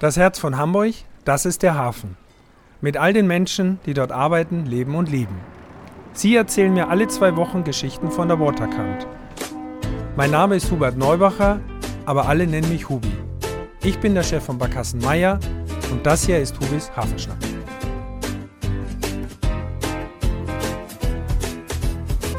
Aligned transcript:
Das 0.00 0.16
Herz 0.16 0.40
von 0.40 0.58
Hamburg, 0.58 0.92
das 1.24 1.46
ist 1.46 1.62
der 1.62 1.76
Hafen. 1.76 2.16
Mit 2.80 2.96
all 2.96 3.12
den 3.12 3.28
Menschen, 3.28 3.78
die 3.86 3.94
dort 3.94 4.10
arbeiten, 4.10 4.66
leben 4.66 4.96
und 4.96 5.08
lieben. 5.08 5.38
Sie 6.12 6.34
erzählen 6.34 6.74
mir 6.74 6.88
alle 6.88 7.06
zwei 7.06 7.36
Wochen 7.36 7.62
Geschichten 7.62 8.10
von 8.10 8.26
der 8.26 8.40
Waterkant. 8.40 9.06
Mein 10.16 10.32
Name 10.32 10.56
ist 10.56 10.68
Hubert 10.72 10.96
Neubacher, 10.96 11.60
aber 12.06 12.26
alle 12.26 12.48
nennen 12.48 12.68
mich 12.70 12.88
Hubi. 12.88 13.12
Ich 13.84 14.00
bin 14.00 14.14
der 14.14 14.24
Chef 14.24 14.44
von 14.44 14.58
Barkassen 14.58 15.00
Meier 15.00 15.38
und 15.92 16.04
das 16.04 16.26
hier 16.26 16.40
ist 16.40 16.58
Hubis 16.58 16.90
Hafenschnack. 16.96 17.38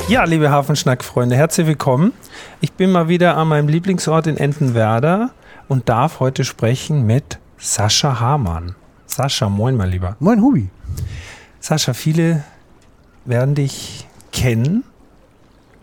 Ja, 0.09 0.25
liebe 0.25 0.51
Hafenschnack-Freunde, 0.51 1.37
herzlich 1.37 1.67
willkommen. 1.67 2.11
Ich 2.59 2.73
bin 2.73 2.91
mal 2.91 3.07
wieder 3.07 3.37
an 3.37 3.47
meinem 3.47 3.69
Lieblingsort 3.69 4.27
in 4.27 4.35
Entenwerder 4.35 5.31
und 5.69 5.87
darf 5.87 6.19
heute 6.19 6.43
sprechen 6.43 7.07
mit 7.07 7.39
Sascha 7.65 8.19
Hamann. 8.19 8.75
Sascha, 9.07 9.49
moin 9.49 9.75
mal 9.75 9.89
lieber. 9.89 10.15
Moin 10.19 10.39
Hubi. 10.39 10.69
Sascha, 11.59 11.95
viele 11.95 12.43
werden 13.25 13.55
dich 13.55 14.07
kennen. 14.31 14.83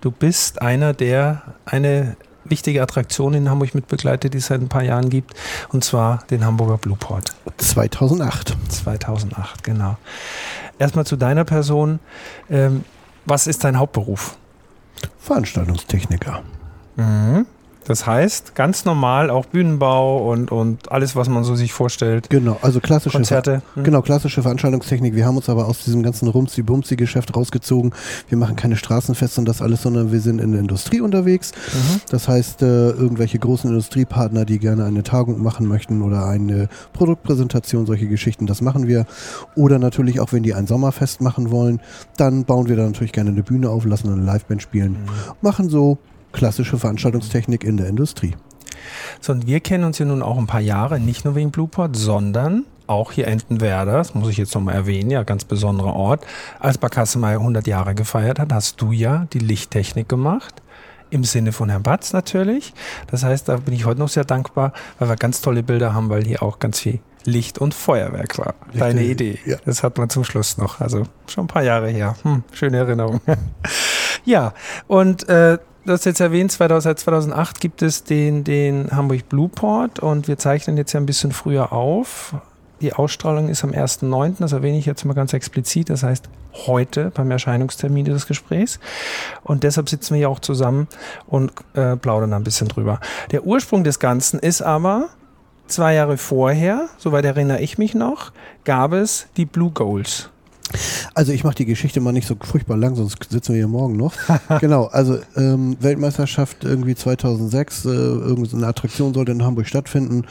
Du 0.00 0.12
bist 0.12 0.62
einer, 0.62 0.94
der 0.94 1.42
eine 1.64 2.16
wichtige 2.44 2.82
Attraktion 2.82 3.34
in 3.34 3.50
Hamburg 3.50 3.74
mitbegleitet, 3.74 4.32
die 4.32 4.38
es 4.38 4.46
seit 4.46 4.60
ein 4.60 4.68
paar 4.68 4.84
Jahren 4.84 5.10
gibt, 5.10 5.34
und 5.70 5.82
zwar 5.82 6.22
den 6.30 6.44
Hamburger 6.44 6.78
Blueport. 6.78 7.34
2008. 7.56 8.56
2008, 8.68 9.64
genau. 9.64 9.96
Erstmal 10.78 11.04
zu 11.04 11.16
deiner 11.16 11.44
Person. 11.44 11.98
Ähm, 12.48 12.84
was 13.26 13.48
ist 13.48 13.64
dein 13.64 13.76
Hauptberuf? 13.76 14.36
Veranstaltungstechniker. 15.18 16.44
Mhm. 16.94 17.46
Das 17.86 18.06
heißt, 18.06 18.54
ganz 18.54 18.84
normal 18.84 19.30
auch 19.30 19.46
Bühnenbau 19.46 20.30
und, 20.30 20.52
und 20.52 20.90
alles, 20.92 21.16
was 21.16 21.28
man 21.28 21.44
so 21.44 21.54
sich 21.54 21.72
vorstellt. 21.72 22.30
Genau, 22.30 22.58
also 22.62 22.80
klassische 22.80 23.16
Konzerte. 23.16 23.62
Hm. 23.74 23.84
Genau, 23.84 24.02
klassische 24.02 24.42
Veranstaltungstechnik. 24.42 25.14
Wir 25.14 25.26
haben 25.26 25.36
uns 25.36 25.48
aber 25.48 25.66
aus 25.66 25.84
diesem 25.84 26.02
ganzen 26.02 26.28
Rumsi-Bumsi-Geschäft 26.28 27.34
rausgezogen. 27.36 27.92
Wir 28.28 28.38
machen 28.38 28.56
keine 28.56 28.76
Straßenfeste 28.76 29.40
und 29.40 29.48
das 29.48 29.62
alles, 29.62 29.82
sondern 29.82 30.12
wir 30.12 30.20
sind 30.20 30.40
in 30.40 30.52
der 30.52 30.60
Industrie 30.60 31.00
unterwegs. 31.00 31.52
Mhm. 31.72 32.00
Das 32.10 32.28
heißt, 32.28 32.62
äh, 32.62 32.90
irgendwelche 32.90 33.38
großen 33.38 33.68
Industriepartner, 33.68 34.44
die 34.44 34.58
gerne 34.58 34.84
eine 34.84 35.02
Tagung 35.02 35.42
machen 35.42 35.66
möchten 35.66 36.02
oder 36.02 36.26
eine 36.26 36.68
Produktpräsentation, 36.92 37.86
solche 37.86 38.06
Geschichten, 38.08 38.46
das 38.46 38.60
machen 38.60 38.86
wir. 38.86 39.06
Oder 39.56 39.78
natürlich 39.78 40.20
auch, 40.20 40.32
wenn 40.32 40.42
die 40.42 40.54
ein 40.54 40.66
Sommerfest 40.66 41.20
machen 41.20 41.50
wollen, 41.50 41.80
dann 42.16 42.44
bauen 42.44 42.68
wir 42.68 42.76
da 42.76 42.84
natürlich 42.84 43.12
gerne 43.12 43.30
eine 43.30 43.42
Bühne 43.42 43.70
auf, 43.70 43.84
lassen 43.84 44.12
eine 44.12 44.22
Liveband 44.22 44.62
spielen, 44.62 44.96
machen 45.40 45.68
so 45.68 45.98
klassische 46.32 46.78
Veranstaltungstechnik 46.78 47.64
in 47.64 47.76
der 47.76 47.86
Industrie. 47.86 48.34
So, 49.20 49.32
und 49.32 49.46
wir 49.46 49.60
kennen 49.60 49.84
uns 49.84 49.98
ja 49.98 50.06
nun 50.06 50.22
auch 50.22 50.38
ein 50.38 50.46
paar 50.46 50.60
Jahre, 50.60 50.98
nicht 50.98 51.24
nur 51.24 51.34
wegen 51.34 51.50
Blueport, 51.50 51.96
sondern 51.96 52.64
auch 52.86 53.12
hier 53.12 53.26
Entenwerder, 53.26 53.92
das 53.92 54.14
muss 54.14 54.28
ich 54.28 54.36
jetzt 54.36 54.54
nochmal 54.54 54.74
erwähnen, 54.74 55.10
ja, 55.10 55.22
ganz 55.22 55.44
besonderer 55.44 55.94
Ort. 55.94 56.26
Als 56.58 56.78
Barkasse 56.78 57.18
Meier 57.18 57.38
100 57.38 57.66
Jahre 57.66 57.94
gefeiert 57.94 58.38
hat, 58.38 58.52
hast 58.52 58.80
du 58.80 58.92
ja 58.92 59.26
die 59.32 59.38
Lichttechnik 59.38 60.08
gemacht. 60.08 60.62
Im 61.10 61.24
Sinne 61.24 61.52
von 61.52 61.68
Herrn 61.68 61.82
Batz 61.82 62.14
natürlich. 62.14 62.72
Das 63.06 63.22
heißt, 63.22 63.48
da 63.48 63.56
bin 63.58 63.74
ich 63.74 63.84
heute 63.84 64.00
noch 64.00 64.08
sehr 64.08 64.24
dankbar, 64.24 64.72
weil 64.98 65.10
wir 65.10 65.16
ganz 65.16 65.42
tolle 65.42 65.62
Bilder 65.62 65.92
haben, 65.92 66.08
weil 66.08 66.24
hier 66.24 66.42
auch 66.42 66.58
ganz 66.58 66.80
viel 66.80 67.00
Licht 67.24 67.58
und 67.58 67.74
Feuerwerk 67.74 68.38
war. 68.38 68.54
Deine 68.72 69.04
Idee. 69.04 69.38
ja. 69.44 69.58
Das 69.64 69.82
hat 69.82 69.98
man 69.98 70.08
zum 70.08 70.24
Schluss 70.24 70.56
noch. 70.56 70.80
Also 70.80 71.04
schon 71.26 71.44
ein 71.44 71.48
paar 71.48 71.62
Jahre 71.62 71.88
her. 71.88 72.16
Hm, 72.22 72.42
schöne 72.52 72.78
Erinnerung. 72.78 73.20
ja, 74.24 74.54
und 74.88 75.28
äh, 75.28 75.58
du 75.84 75.92
hast 75.92 76.04
jetzt 76.04 76.20
erwähnt, 76.20 76.52
2000, 76.52 76.82
seit 76.82 76.98
2008 76.98 77.60
gibt 77.60 77.82
es 77.82 78.04
den, 78.04 78.44
den 78.44 78.90
Hamburg 78.90 79.28
Blueport 79.28 80.00
und 80.00 80.28
wir 80.28 80.38
zeichnen 80.38 80.76
jetzt 80.76 80.92
ja 80.92 81.00
ein 81.00 81.06
bisschen 81.06 81.32
früher 81.32 81.72
auf. 81.72 82.34
Die 82.80 82.92
Ausstrahlung 82.92 83.48
ist 83.48 83.62
am 83.62 83.70
1.9., 83.70 84.38
das 84.40 84.52
erwähne 84.52 84.76
ich 84.76 84.86
jetzt 84.86 85.04
mal 85.04 85.14
ganz 85.14 85.32
explizit, 85.32 85.88
das 85.88 86.02
heißt 86.02 86.28
heute 86.66 87.12
beim 87.14 87.30
Erscheinungstermin 87.30 88.04
des 88.04 88.26
Gesprächs. 88.26 88.80
Und 89.44 89.62
deshalb 89.62 89.88
sitzen 89.88 90.14
wir 90.14 90.18
hier 90.18 90.30
auch 90.30 90.40
zusammen 90.40 90.88
und 91.26 91.52
äh, 91.74 91.96
plaudern 91.96 92.32
ein 92.32 92.42
bisschen 92.42 92.68
drüber. 92.68 92.98
Der 93.30 93.46
Ursprung 93.46 93.84
des 93.84 94.00
Ganzen 94.00 94.40
ist 94.40 94.62
aber, 94.62 95.10
zwei 95.68 95.94
Jahre 95.94 96.16
vorher, 96.16 96.88
soweit 96.98 97.24
erinnere 97.24 97.60
ich 97.60 97.78
mich 97.78 97.94
noch, 97.94 98.32
gab 98.64 98.92
es 98.92 99.28
die 99.36 99.46
Blue 99.46 99.70
Goals. 99.70 100.30
Also 101.14 101.32
ich 101.32 101.44
mache 101.44 101.56
die 101.56 101.66
Geschichte 101.66 102.00
mal 102.00 102.12
nicht 102.12 102.26
so 102.26 102.36
furchtbar 102.40 102.76
lang, 102.76 102.94
sonst 102.94 103.16
sitzen 103.30 103.52
wir 103.52 103.58
hier 103.58 103.68
morgen 103.68 103.96
noch. 103.96 104.14
genau, 104.60 104.86
also 104.86 105.18
ähm, 105.36 105.76
Weltmeisterschaft 105.80 106.64
irgendwie 106.64 106.94
2006, 106.94 107.84
äh, 107.84 107.88
irgendeine 107.88 108.66
Attraktion 108.66 109.12
sollte 109.12 109.32
in 109.32 109.44
Hamburg 109.44 109.66
stattfinden 109.66 110.24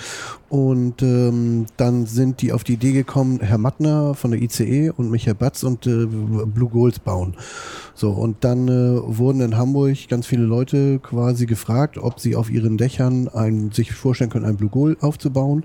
und 0.50 1.02
ähm, 1.02 1.66
dann 1.78 2.06
sind 2.06 2.42
die 2.42 2.52
auf 2.52 2.64
die 2.64 2.74
Idee 2.74 2.92
gekommen, 2.92 3.40
Herr 3.42 3.58
Mattner 3.58 4.16
von 4.16 4.32
der 4.32 4.42
ICE 4.42 4.90
und 4.90 5.12
Michael 5.12 5.36
Batz 5.36 5.64
und 5.64 5.86
äh, 5.86 6.06
Blue 6.06 6.70
Goals 6.70 7.00
bauen. 7.00 7.36
So, 7.94 8.12
und 8.12 8.44
dann 8.44 8.68
äh, 8.68 9.00
wurden 9.18 9.42
in 9.42 9.58
Hamburg 9.58 9.98
ganz 10.10 10.26
viele 10.26 10.44
Leute 10.44 11.00
quasi 11.00 11.46
gefragt, 11.46 11.98
ob 11.98 12.20
sie 12.20 12.36
auf 12.36 12.50
ihren 12.50 12.78
Dächern 12.78 13.28
ein, 13.28 13.72
sich 13.72 13.92
vorstellen 13.92 14.30
können, 14.30 14.46
ein 14.46 14.58
Blue 14.58 14.70
Goal 14.70 14.98
aufzubauen. 15.02 15.64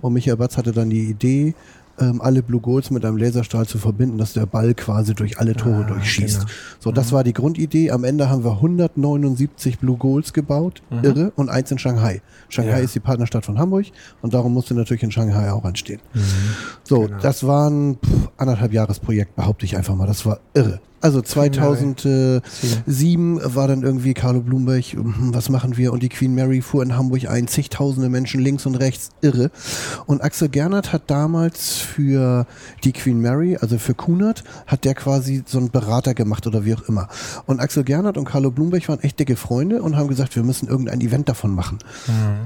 Und 0.00 0.12
Michael 0.12 0.36
Batz 0.36 0.56
hatte 0.56 0.72
dann 0.72 0.90
die 0.90 1.04
Idee, 1.04 1.54
ähm, 1.98 2.20
alle 2.20 2.42
Blue 2.42 2.60
Goals 2.60 2.90
mit 2.90 3.04
einem 3.04 3.16
Laserstrahl 3.16 3.66
zu 3.66 3.78
verbinden, 3.78 4.18
dass 4.18 4.32
der 4.32 4.46
Ball 4.46 4.74
quasi 4.74 5.14
durch 5.14 5.38
alle 5.38 5.54
Tore 5.54 5.84
Ah, 5.84 5.88
durchschießt. 5.88 6.40
genau. 6.40 6.50
So, 6.78 6.92
das 6.92 7.12
war 7.12 7.24
die 7.24 7.32
Grundidee. 7.32 7.90
Am 7.90 8.04
Ende 8.04 8.28
haben 8.28 8.44
wir 8.44 8.52
179 8.52 9.78
Blue 9.78 9.96
Goals 9.96 10.32
gebaut, 10.32 10.82
irre, 11.02 11.32
und 11.36 11.48
eins 11.48 11.70
in 11.70 11.78
Shanghai. 11.78 12.22
Shanghai 12.48 12.72
Mhm. 12.72 12.76
Ja. 12.78 12.84
ist 12.84 12.94
die 12.94 13.00
Partnerstadt 13.00 13.44
von 13.44 13.58
Hamburg 13.58 13.86
und 14.22 14.34
darum 14.34 14.52
musste 14.54 14.74
natürlich 14.74 15.02
in 15.02 15.10
Shanghai 15.10 15.50
auch 15.52 15.64
entstehen. 15.64 16.00
So, 16.84 17.02
Genau. 17.02 17.18
das 17.20 17.46
war 17.46 17.68
ein 17.70 17.96
pff, 17.96 18.28
anderthalb 18.36 18.72
Jahresprojekt, 18.72 19.34
behaupte 19.36 19.64
ich 19.64 19.76
einfach 19.76 19.94
mal. 19.94 20.06
Das 20.06 20.24
war 20.26 20.40
irre. 20.54 20.80
Also 21.00 21.20
2007 21.20 23.40
war 23.54 23.68
dann 23.68 23.82
irgendwie 23.82 24.14
Carlo 24.14 24.40
Blumberg, 24.40 24.84
hm, 24.84 25.32
was 25.32 25.50
machen 25.50 25.76
wir? 25.76 25.92
Und 25.92 26.02
die 26.02 26.08
Queen 26.08 26.34
Mary 26.34 26.62
fuhr 26.62 26.82
in 26.82 26.96
Hamburg 26.96 27.28
ein, 27.28 27.46
zigtausende 27.48 28.08
Menschen 28.08 28.40
links 28.40 28.64
und 28.66 28.76
rechts, 28.76 29.10
irre. 29.20 29.50
Und 30.06 30.22
Axel 30.22 30.48
Gernert 30.48 30.92
hat 30.92 31.02
damals 31.08 31.76
für 31.76 32.46
die 32.82 32.92
Queen 32.92 33.20
Mary, 33.20 33.58
also 33.60 33.78
für 33.78 33.94
Kunert, 33.94 34.42
hat 34.66 34.84
der 34.84 34.94
quasi 34.94 35.44
so 35.46 35.58
einen 35.58 35.70
Berater 35.70 36.14
gemacht 36.14 36.46
oder 36.46 36.64
wie 36.64 36.74
auch 36.74 36.88
immer. 36.88 37.08
Und 37.46 37.60
Axel 37.60 37.84
Gernert 37.84 38.16
und 38.16 38.24
Carlo 38.24 38.50
Blumberg 38.50 38.88
waren 38.88 39.00
echt 39.00 39.20
dicke 39.20 39.36
Freunde 39.36 39.82
und 39.82 39.96
haben 39.96 40.08
gesagt, 40.08 40.34
wir 40.34 40.42
müssen 40.42 40.66
irgendein 40.66 41.02
Event 41.02 41.28
davon 41.28 41.54
machen. 41.54 41.78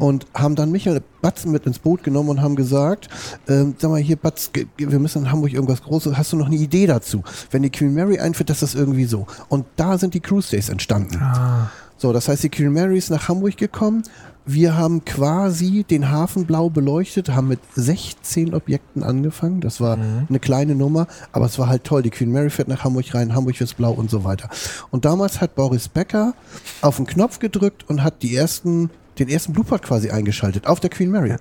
Und 0.01 0.27
haben 0.35 0.57
dann 0.57 0.73
Michael 0.73 1.03
Batzen 1.23 1.53
mit 1.53 1.67
ins 1.67 1.79
Boot 1.79 2.03
genommen 2.03 2.31
und 2.31 2.43
haben 2.43 2.57
gesagt, 2.57 3.09
ähm, 3.49 3.75
sag 3.79 3.91
mal 3.91 4.01
hier 4.01 4.17
Batz, 4.17 4.51
wir 4.77 4.99
müssen 4.99 5.23
in 5.23 5.31
Hamburg 5.31 5.53
irgendwas 5.53 5.83
Großes, 5.83 6.17
hast 6.17 6.33
du 6.33 6.37
noch 6.37 6.47
eine 6.47 6.57
Idee 6.57 6.87
dazu? 6.87 7.23
Wenn 7.51 7.63
die 7.63 7.71
Queen 7.71 7.95
Mary 7.95 8.19
einführt, 8.41 8.51
dass 8.51 8.61
das 8.61 8.75
irgendwie 8.75 9.05
so. 9.05 9.27
Und 9.49 9.67
da 9.77 9.99
sind 9.99 10.15
die 10.15 10.21
Cruise 10.21 10.51
Days 10.51 10.69
entstanden. 10.69 11.19
Ah, 11.21 11.71
So, 11.97 12.13
das 12.15 12.29
heißt, 12.29 12.43
die 12.43 12.49
Queen 12.49 12.73
Mary 12.73 12.97
ist 12.97 13.11
nach 13.11 13.29
Hamburg 13.29 13.59
gekommen. 13.59 14.03
Wir 14.47 14.75
haben 14.75 15.05
quasi 15.05 15.85
den 15.89 16.11
Hafen 16.11 16.47
blau 16.47 16.71
beleuchtet, 16.71 17.29
haben 17.29 17.49
mit 17.49 17.61
16 17.77 18.55
Objekten 18.55 19.03
angefangen. 19.03 19.61
Das 19.61 19.83
war 19.83 19.99
eine 20.29 20.39
kleine 20.41 20.75
Nummer, 20.75 21.07
aber 21.33 21.45
es 21.45 21.59
war 21.59 21.69
halt 21.69 21.85
toll. 21.85 22.01
Die 22.03 22.09
Queen 22.11 22.33
Mary 22.33 22.49
fährt 22.49 22.69
nach 22.69 22.85
Hamburg 22.85 23.15
rein, 23.15 23.35
Hamburg 23.35 23.61
ist 23.61 23.77
blau 23.77 23.93
und 23.93 24.11
so 24.11 24.25
weiter. 24.25 24.49
Und 24.91 25.05
damals 25.05 25.43
hat 25.43 25.55
Boris 25.57 25.89
Becker 25.89 26.33
auf 26.81 26.97
den 26.97 27.07
Knopf 27.07 27.39
gedrückt 27.39 27.85
und 27.89 28.03
hat 28.03 28.23
die 28.23 28.35
ersten, 28.35 28.89
den 29.19 29.29
ersten 29.29 29.53
Blueport 29.53 29.83
quasi 29.83 30.09
eingeschaltet 30.11 30.67
auf 30.67 30.81
der 30.81 30.89
Queen 30.89 31.11
Mary. 31.11 31.37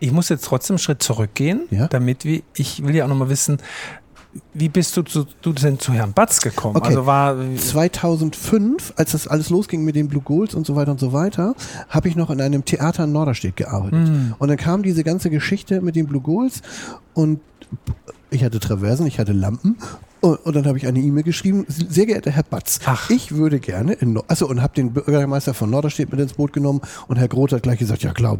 Ich 0.00 0.10
muss 0.10 0.30
jetzt 0.30 0.46
trotzdem 0.46 0.74
einen 0.74 0.78
Schritt 0.78 1.02
zurückgehen, 1.02 1.64
Ja. 1.70 1.88
damit 1.88 2.24
wir, 2.24 2.40
ich 2.54 2.82
will 2.82 2.96
ja 2.96 3.04
auch 3.04 3.08
nochmal 3.08 3.28
wissen, 3.28 3.58
wie 4.54 4.68
bist 4.68 4.96
du, 4.96 5.02
zu, 5.02 5.26
du 5.42 5.52
denn 5.52 5.78
zu 5.78 5.92
Herrn 5.92 6.12
Batz 6.12 6.40
gekommen? 6.40 6.76
Okay. 6.76 6.88
Also 6.88 7.06
war 7.06 7.36
2005, 7.56 8.94
als 8.96 9.12
das 9.12 9.26
alles 9.26 9.50
losging 9.50 9.84
mit 9.84 9.96
den 9.96 10.08
Blue 10.08 10.22
Goals 10.22 10.54
und 10.54 10.66
so 10.66 10.76
weiter 10.76 10.92
und 10.92 11.00
so 11.00 11.12
weiter, 11.12 11.54
habe 11.88 12.08
ich 12.08 12.16
noch 12.16 12.30
in 12.30 12.40
einem 12.40 12.64
Theater 12.64 13.04
in 13.04 13.12
Norderstedt 13.12 13.56
gearbeitet. 13.56 14.08
Und 14.38 14.48
dann 14.48 14.56
kam 14.56 14.82
diese 14.82 15.02
ganze 15.02 15.30
Geschichte 15.30 15.80
mit 15.80 15.96
den 15.96 16.06
Blue 16.06 16.20
Goals 16.20 16.62
und 17.14 17.40
ich 18.30 18.44
hatte 18.44 18.60
Traversen, 18.60 19.06
ich 19.06 19.18
hatte 19.18 19.32
Lampen 19.32 19.76
und, 20.20 20.36
und 20.44 20.54
dann 20.54 20.66
habe 20.66 20.76
ich 20.76 20.86
eine 20.86 20.98
E-Mail 21.00 21.24
geschrieben, 21.24 21.64
sehr 21.68 22.04
geehrter 22.06 22.30
Herr 22.30 22.42
Batz, 22.42 22.78
Ach. 22.84 23.08
ich 23.10 23.32
würde 23.32 23.58
gerne 23.58 23.94
in 23.94 24.12
Nor- 24.12 24.24
also 24.28 24.46
und 24.48 24.62
habe 24.62 24.74
den 24.74 24.92
Bürgermeister 24.92 25.54
von 25.54 25.70
Norderstedt 25.70 26.10
mit 26.10 26.20
ins 26.20 26.34
Boot 26.34 26.52
genommen 26.52 26.80
und 27.08 27.16
Herr 27.16 27.26
Groth 27.28 27.52
hat 27.52 27.62
gleich 27.62 27.78
gesagt, 27.78 28.02
ja 28.02 28.12
klar, 28.12 28.38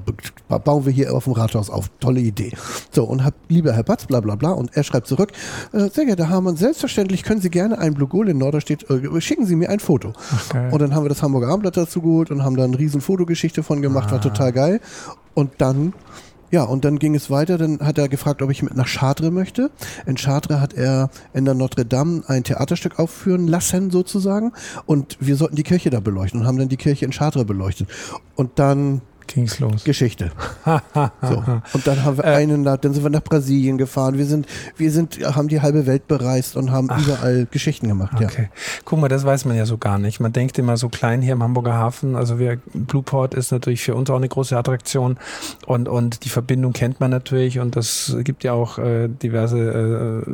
bauen 0.48 0.84
wir 0.84 0.92
hier 0.92 1.14
auf 1.14 1.24
dem 1.24 1.32
Rathaus 1.32 1.70
auf, 1.70 1.90
tolle 1.98 2.20
Idee. 2.20 2.52
So 2.92 3.04
und 3.04 3.24
hab 3.24 3.34
lieber 3.48 3.72
Herr 3.72 3.82
Batz, 3.82 4.04
bla 4.06 4.20
bla 4.20 4.34
bla 4.36 4.50
und 4.50 4.76
er 4.76 4.84
schreibt 4.84 5.06
zurück, 5.06 5.32
äh, 5.72 5.88
sehr 5.88 6.04
geehrter 6.04 6.28
Hamann, 6.28 6.56
selbstverständlich 6.56 7.22
können 7.22 7.40
Sie 7.40 7.50
gerne 7.50 7.78
ein 7.78 7.94
Blue 7.94 8.08
Goal 8.08 8.28
in 8.28 8.38
Norderstedt, 8.38 8.88
äh, 8.90 9.20
schicken 9.20 9.46
Sie 9.46 9.56
mir 9.56 9.70
ein 9.70 9.80
Foto. 9.80 10.12
geil. 10.50 10.70
und 10.70 10.80
dann 10.82 10.94
haben 10.94 11.04
wir 11.04 11.08
das 11.08 11.22
Hamburger 11.22 11.48
Abendblatt 11.48 11.76
dazu 11.78 12.02
geholt 12.02 12.30
und 12.30 12.44
haben 12.44 12.56
da 12.56 12.64
eine 12.64 12.78
riesen 12.78 13.00
Fotogeschichte 13.00 13.62
von 13.62 13.80
gemacht, 13.82 14.12
war 14.12 14.20
total 14.20 14.52
geil. 14.52 14.80
Und 15.32 15.52
dann 15.58 15.94
Ja, 16.50 16.64
und 16.64 16.84
dann 16.84 16.98
ging 16.98 17.14
es 17.14 17.30
weiter. 17.30 17.58
Dann 17.58 17.78
hat 17.80 17.98
er 17.98 18.08
gefragt, 18.08 18.42
ob 18.42 18.50
ich 18.50 18.62
mit 18.62 18.76
nach 18.76 18.88
Chartres 18.88 19.30
möchte. 19.30 19.70
In 20.06 20.16
Chartres 20.16 20.58
hat 20.60 20.74
er 20.74 21.10
in 21.32 21.44
der 21.44 21.54
Notre 21.54 21.84
Dame 21.84 22.22
ein 22.26 22.42
Theaterstück 22.42 22.98
aufführen 22.98 23.46
lassen, 23.46 23.90
sozusagen. 23.90 24.52
Und 24.86 25.16
wir 25.20 25.36
sollten 25.36 25.56
die 25.56 25.62
Kirche 25.62 25.90
da 25.90 26.00
beleuchten 26.00 26.40
und 26.40 26.46
haben 26.46 26.58
dann 26.58 26.68
die 26.68 26.76
Kirche 26.76 27.04
in 27.04 27.12
Chartres 27.12 27.44
beleuchtet. 27.44 27.88
Und 28.34 28.58
dann 28.58 29.02
ging's 29.32 29.60
los. 29.60 29.84
Geschichte. 29.84 30.32
so. 30.64 31.44
Und 31.72 31.86
dann 31.86 32.04
haben 32.04 32.18
wir 32.18 32.24
äh, 32.24 32.34
einen, 32.34 32.64
dann 32.64 32.78
sind 32.82 33.02
wir 33.02 33.10
nach 33.10 33.22
Brasilien 33.22 33.78
gefahren. 33.78 34.18
Wir 34.18 34.26
sind, 34.26 34.46
wir 34.76 34.90
sind, 34.90 35.18
haben 35.36 35.48
die 35.48 35.60
halbe 35.60 35.86
Welt 35.86 36.08
bereist 36.08 36.56
und 36.56 36.70
haben 36.70 36.88
ach, 36.90 37.00
überall 37.00 37.46
Geschichten 37.50 37.88
gemacht. 37.88 38.14
Okay. 38.14 38.42
Ja. 38.42 38.48
Guck 38.84 39.00
mal, 39.00 39.08
das 39.08 39.24
weiß 39.24 39.44
man 39.44 39.56
ja 39.56 39.66
so 39.66 39.78
gar 39.78 39.98
nicht. 39.98 40.20
Man 40.20 40.32
denkt 40.32 40.58
immer 40.58 40.76
so 40.76 40.88
klein 40.88 41.22
hier 41.22 41.34
im 41.34 41.42
Hamburger 41.42 41.74
Hafen. 41.74 42.16
Also 42.16 42.38
wir, 42.38 42.58
Blueport 42.74 43.34
ist 43.34 43.52
natürlich 43.52 43.82
für 43.82 43.94
uns 43.94 44.10
auch 44.10 44.16
eine 44.16 44.28
große 44.28 44.56
Attraktion 44.56 45.18
und, 45.66 45.88
und 45.88 46.24
die 46.24 46.28
Verbindung 46.28 46.72
kennt 46.72 47.00
man 47.00 47.10
natürlich 47.10 47.60
und 47.60 47.76
das 47.76 48.16
gibt 48.24 48.44
ja 48.44 48.52
auch 48.52 48.78
äh, 48.78 49.08
diverse 49.08 50.24
äh, 50.26 50.30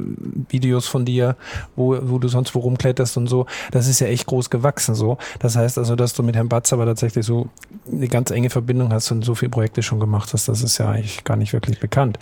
Videos 0.49 0.87
von 0.87 1.05
dir, 1.05 1.37
wo, 1.77 1.97
wo 2.03 2.19
du 2.19 2.29
sonst 2.29 2.55
wo 2.55 2.61
rumkletterst 2.61 3.17
und 3.17 3.27
so. 3.27 3.47
Das 3.71 3.89
ist 3.89 4.01
ja 4.01 4.07
echt 4.07 4.27
groß 4.27 4.51
gewachsen 4.51 4.95
so. 4.95 5.19
Das 5.39 5.57
heißt 5.57 5.79
also, 5.79 5.97
dass 5.97 6.15
du 6.15 6.23
mit 6.23 6.35
Herrn 6.35 6.49
Batz 6.49 6.73
aber 6.73 6.87
tatsächlich 6.87 7.27
so 7.27 7.49
eine 7.91 8.09
ganz 8.09 8.31
enge 8.31 8.51
Verbindung 8.51 8.86
hast 8.93 9.11
und 9.11 9.25
so 9.25 9.35
viele 9.35 9.51
Projekte 9.51 9.83
schon 9.83 10.01
gemacht 10.01 10.33
hast, 10.33 10.49
das 10.49 10.63
ist 10.63 10.79
ja 10.79 10.91
eigentlich 10.91 11.25
gar 11.25 11.37
nicht 11.37 11.53
wirklich 11.53 11.81
bekannt. 11.81 12.19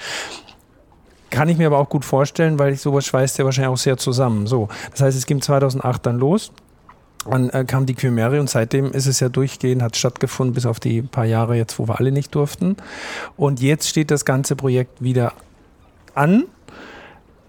Kann 1.30 1.48
ich 1.48 1.58
mir 1.58 1.66
aber 1.66 1.78
auch 1.78 1.88
gut 1.88 2.04
vorstellen, 2.04 2.58
weil 2.58 2.74
ich 2.74 2.80
sowas 2.80 3.06
schweißt 3.06 3.38
ja 3.38 3.44
wahrscheinlich 3.44 3.72
auch 3.72 3.78
sehr 3.78 3.96
zusammen. 3.96 4.46
So, 4.46 4.68
das 4.92 5.00
heißt, 5.00 5.18
es 5.18 5.26
ging 5.26 5.42
2008 5.42 6.06
dann 6.06 6.18
los. 6.18 6.52
Dann 7.28 7.50
äh, 7.50 7.64
kam 7.64 7.86
die 7.86 7.94
Quimeri 7.94 8.38
und 8.38 8.50
seitdem 8.50 8.92
ist 8.92 9.06
es 9.06 9.20
ja 9.20 9.28
durchgehend, 9.28 9.82
hat 9.82 9.96
stattgefunden, 9.96 10.54
bis 10.54 10.66
auf 10.66 10.78
die 10.78 11.02
paar 11.02 11.24
Jahre 11.24 11.56
jetzt, 11.56 11.78
wo 11.78 11.88
wir 11.88 11.98
alle 11.98 12.12
nicht 12.12 12.34
durften. 12.34 12.76
Und 13.36 13.60
jetzt 13.60 13.88
steht 13.88 14.10
das 14.10 14.24
ganze 14.24 14.56
Projekt 14.56 15.02
wieder 15.02 15.32
an. 16.14 16.44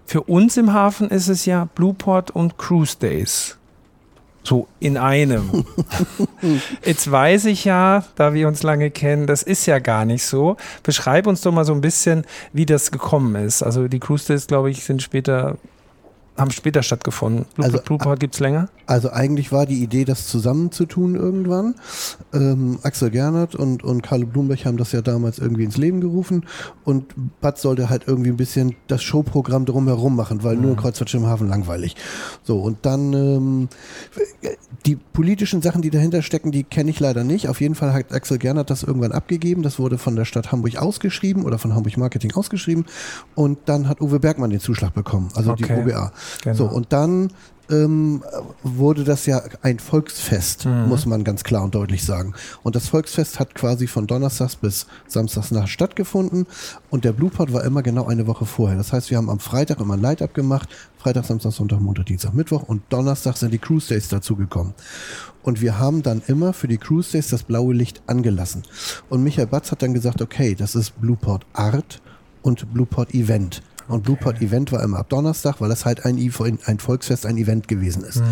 Für 0.06 0.22
uns 0.22 0.56
im 0.56 0.72
Hafen 0.72 1.10
ist 1.10 1.28
es 1.28 1.46
ja 1.46 1.68
Blueport 1.74 2.30
und 2.30 2.58
Cruise 2.58 2.96
Days. 2.98 3.58
So 4.46 4.68
in 4.78 4.96
einem. 4.96 5.64
Jetzt 6.84 7.10
weiß 7.10 7.46
ich 7.46 7.64
ja, 7.64 8.04
da 8.14 8.32
wir 8.32 8.46
uns 8.46 8.62
lange 8.62 8.92
kennen, 8.92 9.26
das 9.26 9.42
ist 9.42 9.66
ja 9.66 9.80
gar 9.80 10.04
nicht 10.04 10.24
so. 10.24 10.56
Beschreib 10.84 11.26
uns 11.26 11.40
doch 11.40 11.50
mal 11.50 11.64
so 11.64 11.72
ein 11.72 11.80
bisschen, 11.80 12.24
wie 12.52 12.64
das 12.64 12.92
gekommen 12.92 13.34
ist. 13.34 13.64
Also 13.64 13.88
die 13.88 13.98
Cruise 13.98 14.28
Days, 14.28 14.46
glaube 14.46 14.70
ich, 14.70 14.84
sind 14.84 15.02
später 15.02 15.56
haben 16.36 16.50
später 16.50 16.82
stattgefunden. 16.82 17.46
Blue, 17.54 17.98
also, 17.98 18.14
gibt 18.16 18.34
es 18.34 18.40
länger? 18.40 18.68
Also 18.86 19.10
eigentlich 19.10 19.52
war 19.52 19.66
die 19.66 19.82
Idee, 19.82 20.04
das 20.04 20.26
zusammenzutun 20.28 21.14
irgendwann. 21.14 21.74
Ähm, 22.32 22.78
Axel 22.82 23.10
Gernert 23.10 23.54
und, 23.54 23.82
und 23.82 24.02
Carlo 24.02 24.26
Blumberg 24.26 24.64
haben 24.64 24.76
das 24.76 24.92
ja 24.92 25.02
damals 25.02 25.38
irgendwie 25.38 25.64
ins 25.64 25.76
Leben 25.76 26.00
gerufen 26.00 26.46
und 26.84 27.14
Bad 27.40 27.58
sollte 27.58 27.88
halt 27.88 28.04
irgendwie 28.06 28.30
ein 28.30 28.36
bisschen 28.36 28.76
das 28.86 29.02
Showprogramm 29.02 29.64
drumherum 29.64 30.14
machen, 30.14 30.44
weil 30.44 30.56
mhm. 30.56 30.62
nur 30.62 30.76
Kreuzfahrtschiff 30.76 31.20
im 31.20 31.26
Hafen 31.26 31.48
langweilig. 31.48 31.96
So, 32.42 32.60
und 32.60 32.78
dann 32.82 33.12
ähm, 33.12 33.68
die 34.84 34.96
politischen 34.96 35.62
Sachen, 35.62 35.82
die 35.82 35.90
dahinter 35.90 36.22
stecken, 36.22 36.52
die 36.52 36.64
kenne 36.64 36.90
ich 36.90 37.00
leider 37.00 37.24
nicht. 37.24 37.48
Auf 37.48 37.60
jeden 37.60 37.74
Fall 37.74 37.92
hat 37.92 38.12
Axel 38.12 38.38
Gernert 38.38 38.70
das 38.70 38.82
irgendwann 38.82 39.12
abgegeben. 39.12 39.62
Das 39.62 39.78
wurde 39.78 39.98
von 39.98 40.16
der 40.16 40.24
Stadt 40.24 40.52
Hamburg 40.52 40.76
ausgeschrieben 40.76 41.44
oder 41.44 41.58
von 41.58 41.74
Hamburg 41.74 41.96
Marketing 41.96 42.32
ausgeschrieben 42.34 42.84
und 43.34 43.58
dann 43.66 43.88
hat 43.88 44.00
Uwe 44.00 44.20
Bergmann 44.20 44.50
den 44.50 44.60
Zuschlag 44.60 44.94
bekommen, 44.94 45.28
also 45.34 45.52
okay. 45.52 45.82
die 45.84 45.92
OBA. 45.92 46.12
Genau. 46.42 46.56
So, 46.56 46.64
und 46.66 46.92
dann 46.92 47.30
ähm, 47.70 48.22
wurde 48.62 49.04
das 49.04 49.26
ja 49.26 49.42
ein 49.62 49.78
Volksfest, 49.78 50.66
mhm. 50.66 50.88
muss 50.88 51.06
man 51.06 51.24
ganz 51.24 51.44
klar 51.44 51.64
und 51.64 51.74
deutlich 51.74 52.04
sagen. 52.04 52.34
Und 52.62 52.76
das 52.76 52.88
Volksfest 52.88 53.40
hat 53.40 53.54
quasi 53.54 53.86
von 53.86 54.06
Donnerstags 54.06 54.56
bis 54.56 54.86
Samstagsnacht 55.08 55.68
stattgefunden 55.68 56.46
und 56.90 57.04
der 57.04 57.12
Bluepot 57.12 57.52
war 57.52 57.64
immer 57.64 57.82
genau 57.82 58.06
eine 58.06 58.26
Woche 58.26 58.46
vorher. 58.46 58.76
Das 58.76 58.92
heißt, 58.92 59.10
wir 59.10 59.18
haben 59.18 59.30
am 59.30 59.40
Freitag 59.40 59.80
immer 59.80 59.94
ein 59.94 60.00
Light-Up 60.00 60.34
gemacht, 60.34 60.68
Freitag, 60.98 61.24
Samstag, 61.24 61.52
Sonntag, 61.52 61.80
Montag, 61.80 62.06
Dienstag, 62.06 62.34
Mittwoch 62.34 62.62
und 62.62 62.82
Donnerstag 62.90 63.36
sind 63.36 63.52
die 63.52 63.58
Cruise 63.58 63.88
Days 63.88 64.08
dazugekommen. 64.08 64.74
Und 65.42 65.60
wir 65.60 65.78
haben 65.78 66.02
dann 66.02 66.22
immer 66.26 66.52
für 66.52 66.66
die 66.66 66.78
Cruise 66.78 67.12
Days 67.12 67.28
das 67.28 67.44
blaue 67.44 67.74
Licht 67.74 68.02
angelassen. 68.06 68.62
Und 69.08 69.22
Michael 69.22 69.46
Batz 69.46 69.70
hat 69.70 69.82
dann 69.82 69.94
gesagt, 69.94 70.20
okay, 70.20 70.54
das 70.56 70.74
ist 70.74 71.00
Blueport 71.00 71.46
Art 71.52 72.00
und 72.42 72.72
Blueport 72.72 73.14
Event. 73.14 73.62
Und 73.88 74.04
Blueport 74.04 74.40
Event 74.40 74.72
war 74.72 74.82
immer 74.82 74.98
ab 74.98 75.08
Donnerstag, 75.08 75.60
weil 75.60 75.68
das 75.68 75.84
halt 75.84 76.04
ein, 76.04 76.16
ein 76.64 76.78
Volksfest, 76.78 77.26
ein 77.26 77.36
Event 77.36 77.68
gewesen 77.68 78.02
ist. 78.04 78.20
Mhm. 78.20 78.24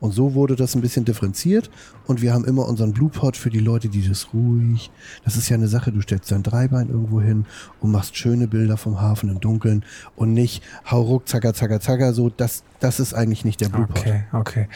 Und 0.00 0.12
so 0.12 0.34
wurde 0.34 0.56
das 0.56 0.74
ein 0.74 0.80
bisschen 0.80 1.04
differenziert. 1.04 1.70
Und 2.06 2.20
wir 2.22 2.32
haben 2.32 2.44
immer 2.44 2.66
unseren 2.66 2.92
Blueport 2.92 3.36
für 3.36 3.50
die 3.50 3.60
Leute, 3.60 3.88
die 3.88 4.06
das 4.06 4.28
ruhig. 4.34 4.90
Das 5.24 5.36
ist 5.36 5.48
ja 5.48 5.56
eine 5.56 5.68
Sache, 5.68 5.92
du 5.92 6.00
stellst 6.00 6.30
dein 6.32 6.42
Dreibein 6.42 6.88
irgendwo 6.88 7.20
hin 7.20 7.46
und 7.80 7.92
machst 7.92 8.16
schöne 8.16 8.48
Bilder 8.48 8.76
vom 8.76 9.00
Hafen 9.00 9.30
im 9.30 9.40
Dunkeln 9.40 9.84
und 10.16 10.32
nicht 10.32 10.62
hau 10.90 11.02
ruck, 11.02 11.28
zacker, 11.28 11.54
zacker, 11.54 11.80
zacker, 11.80 12.12
so. 12.12 12.28
Das, 12.28 12.64
das 12.80 12.98
ist 12.98 13.14
eigentlich 13.14 13.44
nicht 13.44 13.60
der 13.60 13.68
Blueport. 13.68 14.00
Okay, 14.00 14.24
okay. 14.32 14.68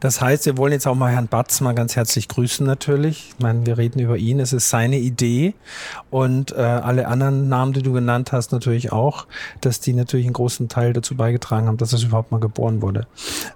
Das 0.00 0.20
heißt, 0.20 0.44
wir 0.46 0.58
wollen 0.58 0.72
jetzt 0.72 0.86
auch 0.86 0.94
mal 0.94 1.10
Herrn 1.10 1.28
Batz 1.28 1.60
mal 1.60 1.74
ganz 1.74 1.96
herzlich 1.96 2.28
grüßen 2.28 2.66
natürlich. 2.66 3.32
Ich 3.36 3.42
meine, 3.42 3.64
wir 3.64 3.78
reden 3.78 4.00
über 4.00 4.18
ihn. 4.18 4.38
Es 4.40 4.52
ist 4.52 4.68
seine 4.68 4.98
Idee 4.98 5.54
und 6.10 6.52
äh, 6.52 6.60
alle 6.60 7.08
anderen 7.08 7.48
Namen, 7.48 7.72
die 7.72 7.82
du 7.82 7.92
genannt 7.92 8.32
hast, 8.32 8.52
natürlich 8.52 8.92
auch. 8.92 9.26
Das 9.62 9.73
dass 9.74 9.80
die 9.80 9.92
natürlich 9.92 10.26
einen 10.26 10.34
großen 10.34 10.68
Teil 10.68 10.92
dazu 10.92 11.16
beigetragen 11.16 11.66
haben, 11.66 11.78
dass 11.78 11.92
es 11.92 12.04
überhaupt 12.04 12.30
mal 12.30 12.38
geboren 12.38 12.80
wurde. 12.80 13.08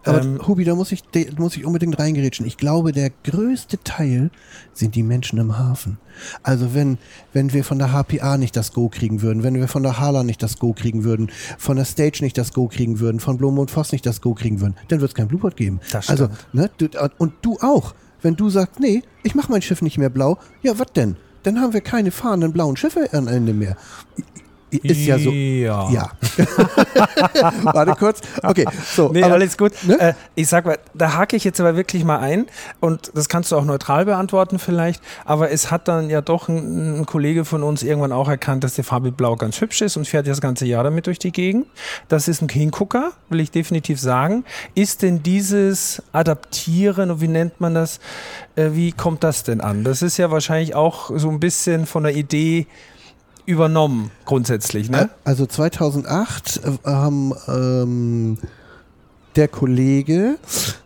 Aber 0.05 0.20
ähm, 0.20 0.41
Hubi, 0.49 0.65
da 0.65 0.75
muss 0.75 0.91
ich, 0.91 1.03
da 1.05 1.20
muss 1.37 1.56
ich 1.56 1.65
unbedingt 1.65 1.97
reingerätschen. 1.97 2.44
Ich 2.44 2.56
glaube, 2.56 2.91
der 2.91 3.11
größte 3.23 3.79
Teil 3.85 4.31
sind 4.75 4.97
die 4.97 5.05
Menschen 5.05 5.38
im 5.38 5.59
Hafen. 5.59 5.99
Also 6.43 6.75
wenn, 6.75 6.99
wenn 7.32 7.53
wir 7.53 7.62
von 7.62 7.79
der 7.79 7.93
HPA 7.93 8.37
nicht 8.37 8.56
das 8.56 8.73
Go 8.73 8.88
kriegen 8.88 9.23
würden, 9.23 9.44
wenn 9.44 9.55
wir 9.55 9.69
von 9.69 9.85
der 9.85 10.00
Hala 10.00 10.25
nicht 10.25 10.43
das 10.43 10.59
Go 10.59 10.73
kriegen 10.73 11.05
würden, 11.05 11.31
von 11.56 11.76
der 11.76 11.85
Stage 11.85 12.19
nicht 12.23 12.37
das 12.37 12.53
Go 12.53 12.67
kriegen 12.67 12.99
würden, 12.99 13.21
von 13.21 13.38
Blom 13.38 13.56
und 13.61 13.71
Voss 13.71 13.93
nicht 13.93 14.05
das 14.05 14.21
Go 14.21 14.35
kriegen 14.35 14.61
würden, 14.61 14.75
dann 14.88 15.00
wird 15.00 15.12
es 15.12 15.14
kein 15.14 15.29
Blueport 15.29 15.56
geben. 15.56 15.79
Das 15.93 16.09
also, 16.09 16.29
ne, 16.53 16.69
du, 16.79 16.88
und 17.19 17.35
du 17.43 17.59
auch. 17.61 17.94
Wenn 18.23 18.35
du 18.35 18.50
sagst, 18.50 18.81
nee, 18.81 19.05
ich 19.23 19.37
mache 19.37 19.53
mein 19.53 19.62
Schiff 19.62 19.82
nicht 19.82 19.99
mehr 19.99 20.11
blau, 20.11 20.38
ja, 20.62 20.76
was 20.81 20.93
denn? 20.93 21.17
Dann 21.44 21.61
haben 21.61 21.73
wir 21.73 21.81
keine 21.81 22.11
fahrenden 22.11 22.53
blauen 22.53 22.76
Schiffe 22.76 23.09
am 23.12 23.29
Ende 23.29 23.53
mehr. 23.53 23.76
Ist 24.70 25.06
ja 25.06 25.19
so. 25.19 25.31
Ja. 25.31 25.91
ja. 25.91 26.11
Warte 27.62 27.93
kurz. 27.93 28.20
Okay, 28.43 28.67
so. 28.85 29.09
Nee, 29.09 29.23
aber, 29.23 29.35
alles 29.35 29.56
gut. 29.56 29.73
Ne? 29.85 29.99
Äh, 29.99 30.15
ich 30.35 30.49
sag 30.49 30.67
mal, 30.67 30.79
da 30.94 31.15
hake 31.15 31.37
ich 31.37 31.44
jetzt 31.44 31.61
aber 31.61 31.76
wirklich 31.76 32.05
mal 32.05 32.19
ein 32.19 32.47
und 32.81 33.11
das 33.15 33.29
kannst 33.29 33.50
du 33.50 33.56
auch 33.56 33.65
neutral 33.65 34.05
beantworten 34.05 34.59
vielleicht, 34.59 35.03
aber 35.25 35.50
es 35.50 35.70
hat 35.70 35.88
dann 35.88 36.11
ja 36.11 36.20
doch 36.20 36.49
ein, 36.49 37.00
ein 37.00 37.06
Kollege 37.06 37.44
von 37.44 37.62
uns 37.62 37.82
irgendwann 37.82 38.12
auch 38.12 38.29
erkannt, 38.29 38.62
dass 38.65 38.75
der 38.75 38.85
Farbe 38.85 39.11
Blau 39.11 39.37
ganz 39.37 39.61
hübsch 39.61 39.81
ist 39.81 39.97
und 39.97 40.06
fährt 40.06 40.26
das 40.26 40.41
ganze 40.41 40.67
Jahr 40.67 40.85
damit 40.85 41.06
durch 41.06 41.19
die 41.19 41.32
Gegend. 41.32 41.67
Das 42.09 42.29
ist 42.29 42.43
ein 42.43 42.49
Hingucker, 42.49 43.12
will 43.31 43.41
ich 43.41 43.50
definitiv 43.50 44.00
sagen. 44.00 44.44
Ist 44.75 45.03
denn 45.03 45.23
dieses 45.23 46.03
Adaptieren 46.12 47.11
und 47.11 47.21
wie 47.21 47.29
nennt 47.29 47.61
man 47.61 47.75
das, 47.75 48.00
äh, 48.56 48.71
wie 48.73 48.93
kommt 48.93 49.25
das 49.25 49.44
denn 49.44 49.61
an? 49.61 49.85
Das 49.85 50.03
ist 50.03 50.19
ja 50.19 50.31
wahrscheinlich 50.31 50.75
auch 50.75 51.11
so 51.14 51.31
ein 51.31 51.41
bisschen 51.41 51.87
von 51.87 52.03
der 52.03 52.14
Idee, 52.14 52.67
übernommen, 53.49 54.11
grundsätzlich, 54.27 54.90
ne? 54.90 55.09
Also 55.25 55.47
2008 55.47 56.61
äh, 56.64 56.88
haben 56.88 57.33
ähm, 57.49 58.38
der 59.37 59.49
Kollege 59.49 60.37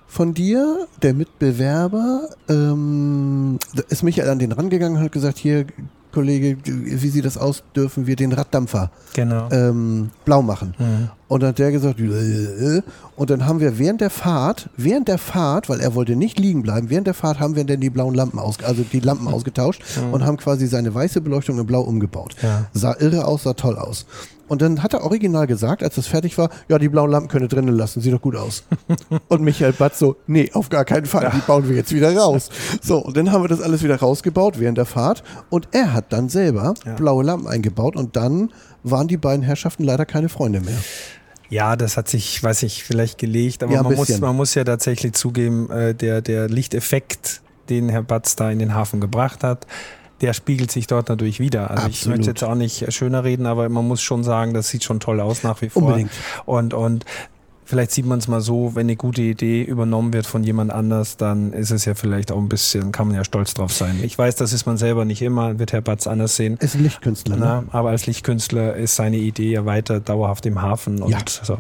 von 0.07 0.33
dir, 0.33 0.87
der 1.03 1.13
Mitbewerber, 1.13 2.29
ähm, 2.49 3.59
ist 3.89 4.05
Michael 4.05 4.31
an 4.31 4.39
den 4.39 4.53
rangegangen 4.53 4.99
und 4.99 5.05
hat 5.05 5.11
gesagt, 5.11 5.39
hier, 5.39 5.67
Kollege, 6.13 6.57
wie 6.65 7.09
sieht 7.09 7.25
das 7.25 7.37
aus, 7.37 7.65
dürfen 7.75 8.07
wir 8.07 8.15
den 8.15 8.33
Raddampfer 8.33 8.93
genau. 9.13 9.49
ähm, 9.51 10.11
blau 10.25 10.43
machen? 10.43 10.75
Mhm. 10.79 11.11
Und 11.33 11.43
dann 11.43 11.49
hat 11.49 11.59
der 11.59 11.73
gesagt, 11.73 11.99
äh, 11.99 12.83
und 13.17 13.31
dann 13.31 13.47
haben 13.47 13.59
wir 13.59 13.79
während 13.79 14.03
der 14.03 14.11
Fahrt, 14.11 14.69
während 14.77 15.09
der 15.09 15.17
Fahrt, 15.17 15.71
weil 15.71 15.81
er 15.81 15.95
wollte 15.95 16.15
nicht 16.15 16.39
liegen 16.39 16.61
bleiben, 16.63 16.91
während 16.91 17.07
der 17.07 17.15
Fahrt 17.15 17.41
haben 17.41 17.57
wir 17.57 17.65
dann 17.65 17.81
die 17.81 17.89
blauen 17.89 18.15
Lampen 18.15 18.39
aus, 18.39 18.63
also 18.63 18.83
die 18.83 19.01
Lampen 19.01 19.29
ausgetauscht 19.33 19.83
mhm. 19.97 20.13
und 20.13 20.27
haben 20.27 20.37
quasi 20.37 20.67
seine 20.67 20.95
weiße 20.95 21.23
Beleuchtung 21.23 21.59
in 21.59 21.65
blau 21.65 21.81
umgebaut. 21.81 22.35
Ja. 22.43 22.67
Sah 22.75 22.95
irre 22.99 23.25
aus, 23.25 23.45
sah 23.45 23.55
toll 23.55 23.79
aus. 23.79 24.05
Und 24.47 24.61
dann 24.61 24.83
hat 24.83 24.93
er 24.93 25.05
original 25.05 25.47
gesagt, 25.47 25.83
als 25.83 25.95
das 25.95 26.07
fertig 26.07 26.37
war, 26.37 26.51
ja, 26.69 26.79
die 26.79 26.91
blauen 26.91 27.11
Lampen 27.11 27.31
könnt 27.31 27.45
ihr 27.45 27.49
drinnen 27.49 27.75
lassen, 27.75 28.03
sieht 28.03 28.13
doch 28.13 28.21
gut 28.21 28.37
aus. 28.37 28.65
und 29.29 29.41
Michael 29.41 29.73
Batz 29.73 29.99
so, 29.99 30.17
nee, 30.27 30.51
auf 30.53 30.69
gar 30.69 30.85
keinen 30.85 31.07
Fall, 31.07 31.33
die 31.35 31.41
bauen 31.47 31.67
wir 31.67 31.75
jetzt 31.75 31.95
wieder 31.95 32.15
raus. 32.15 32.51
So, 32.83 32.99
und 32.99 33.17
dann 33.17 33.33
haben 33.33 33.43
wir 33.43 33.49
das 33.49 33.63
alles 33.63 33.83
wieder 33.83 33.97
rausgebaut 33.97 34.61
während 34.61 34.77
der 34.77 34.85
Fahrt 34.85 35.23
und 35.49 35.69
er 35.73 35.95
hat 35.95 36.13
dann 36.13 36.29
selber 36.29 36.75
ja. 36.85 36.93
blaue 36.93 37.25
Lampen 37.25 37.47
eingebaut 37.47 37.97
und 37.97 38.17
dann 38.17 38.51
waren 38.83 39.09
die 39.09 39.17
beiden 39.17 39.43
Herrschaften 39.43 39.85
leider 39.85 40.05
keine 40.05 40.29
Freunde 40.29 40.61
mehr. 40.61 40.77
Ja, 41.53 41.77
das 41.77 41.99
hat 41.99 42.09
sich, 42.09 42.43
weiß 42.43 42.63
ich, 42.63 42.83
vielleicht 42.83 43.19
gelegt, 43.19 43.63
aber 43.63 43.75
ja, 43.75 43.83
man, 43.83 43.95
muss, 43.95 44.21
man 44.21 44.35
muss 44.35 44.55
ja 44.55 44.65
tatsächlich 44.65 45.13
zugeben, 45.13 45.69
äh, 45.71 45.95
der, 45.95 46.23
der 46.23 46.49
Lichteffekt, 46.49 47.43
den 47.69 47.91
Herr 47.91 48.03
Batz 48.03 48.37
da 48.37 48.51
in 48.51 48.59
den 48.59 48.75
Hafen 48.75 49.03
gebracht 49.03 49.45
hat, 49.45 49.67
der 50.23 50.33
spiegelt 50.33 50.71
sich 50.71 50.87
dort 50.87 51.11
natürlich 51.11 51.41
wieder. 51.41 51.71
Also 51.71 51.85
Absolut. 51.85 51.95
ich 51.95 52.07
möchte 52.07 52.31
jetzt 52.31 52.43
auch 52.43 52.55
nicht 52.55 52.91
schöner 52.95 53.25
reden, 53.25 53.45
aber 53.45 53.69
man 53.69 53.87
muss 53.87 54.01
schon 54.01 54.25
sagen, 54.25 54.55
das 54.55 54.71
sieht 54.71 54.83
schon 54.83 54.99
toll 54.99 55.21
aus 55.21 55.43
nach 55.43 55.61
wie 55.61 55.69
vor. 55.69 55.83
Unbedingt. 55.83 56.13
Und, 56.47 56.73
und 56.73 57.05
vielleicht 57.65 57.93
sieht 57.93 58.07
man 58.07 58.19
es 58.19 58.29
mal 58.29 58.41
so, 58.41 58.75
wenn 58.75 58.87
eine 58.87 58.97
gute 58.97 59.23
Idee 59.23 59.63
übernommen 59.63 60.13
wird 60.13 60.27
von 60.27 60.45
jemand 60.45 60.73
anders, 60.73 61.17
dann 61.17 61.53
ist 61.53 61.71
es 61.71 61.85
ja 61.85 61.95
vielleicht 61.95 62.33
auch 62.33 62.39
ein 62.39 62.49
bisschen, 62.49 62.93
kann 62.93 63.09
man 63.09 63.17
ja 63.17 63.25
stolz 63.25 63.55
drauf 63.55 63.73
sein. 63.73 64.01
Ich 64.03 64.17
weiß, 64.19 64.37
das 64.37 64.53
ist 64.53 64.67
man 64.67 64.77
selber 64.77 65.05
nicht 65.05 65.23
immer, 65.23 65.59
wird 65.59 65.73
Herr 65.73 65.81
Batz 65.81 66.07
anders 66.07 66.37
sehen. 66.37 66.57
Ist 66.59 66.75
ein 66.75 66.83
Lichtkünstler, 66.83 67.37
ne? 67.37 67.65
aber 67.71 67.91
als 67.91 68.07
Lichtkünstler 68.07 68.75
ist 68.77 68.97
seine 68.97 69.17
Idee 69.17 69.53
ja 69.53 69.65
weiter 69.65 70.01
dauerhaft 70.01 70.47
im 70.47 70.61
Hafen. 70.61 71.03
Und 71.03 71.11
ja. 71.11 71.19
so. 71.27 71.59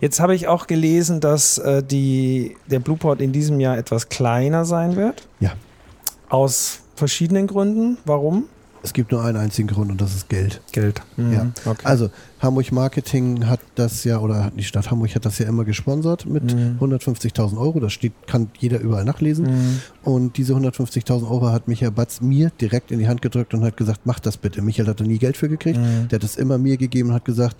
Jetzt 0.00 0.20
habe 0.20 0.34
ich 0.34 0.48
auch 0.48 0.66
gelesen, 0.66 1.20
dass 1.20 1.58
äh, 1.58 1.82
die, 1.82 2.56
der 2.66 2.80
Blueport 2.80 3.20
in 3.20 3.32
diesem 3.32 3.60
Jahr 3.60 3.78
etwas 3.78 4.08
kleiner 4.08 4.64
sein 4.64 4.96
wird. 4.96 5.28
Ja. 5.40 5.52
Aus 6.28 6.80
verschiedenen 6.96 7.46
Gründen. 7.46 7.98
Warum? 8.04 8.44
Es 8.84 8.92
gibt 8.92 9.12
nur 9.12 9.24
einen 9.24 9.38
einzigen 9.38 9.66
Grund 9.66 9.90
und 9.90 9.98
das 9.98 10.14
ist 10.14 10.28
Geld. 10.28 10.60
Geld. 10.72 11.00
Mhm. 11.16 11.32
Ja. 11.32 11.46
Okay. 11.64 11.80
Also 11.84 12.10
Hamburg 12.40 12.70
Marketing 12.70 13.46
hat 13.46 13.60
das 13.76 14.04
ja, 14.04 14.18
oder 14.18 14.52
die 14.54 14.62
Stadt 14.62 14.90
Hamburg 14.90 15.14
hat 15.14 15.24
das 15.24 15.38
ja 15.38 15.46
immer 15.46 15.64
gesponsert 15.64 16.26
mit 16.26 16.54
mhm. 16.54 16.76
150.000 16.78 17.58
Euro. 17.58 17.80
Das 17.80 17.94
steht, 17.94 18.12
kann 18.26 18.50
jeder 18.58 18.80
überall 18.80 19.06
nachlesen. 19.06 19.46
Mhm. 19.46 19.80
Und 20.02 20.36
diese 20.36 20.52
150.000 20.52 21.22
Euro 21.22 21.48
hat 21.50 21.66
Michael 21.66 21.92
Batz 21.92 22.20
mir 22.20 22.50
direkt 22.60 22.90
in 22.90 22.98
die 22.98 23.08
Hand 23.08 23.22
gedrückt 23.22 23.54
und 23.54 23.64
hat 23.64 23.78
gesagt, 23.78 24.00
mach 24.04 24.20
das 24.20 24.36
bitte. 24.36 24.60
Michael 24.60 24.86
hat 24.86 25.00
da 25.00 25.04
nie 25.04 25.18
Geld 25.18 25.38
für 25.38 25.48
gekriegt. 25.48 25.78
Mhm. 25.78 26.08
Der 26.08 26.18
hat 26.18 26.24
es 26.24 26.36
immer 26.36 26.58
mir 26.58 26.76
gegeben 26.76 27.08
und 27.08 27.14
hat 27.14 27.24
gesagt, 27.24 27.56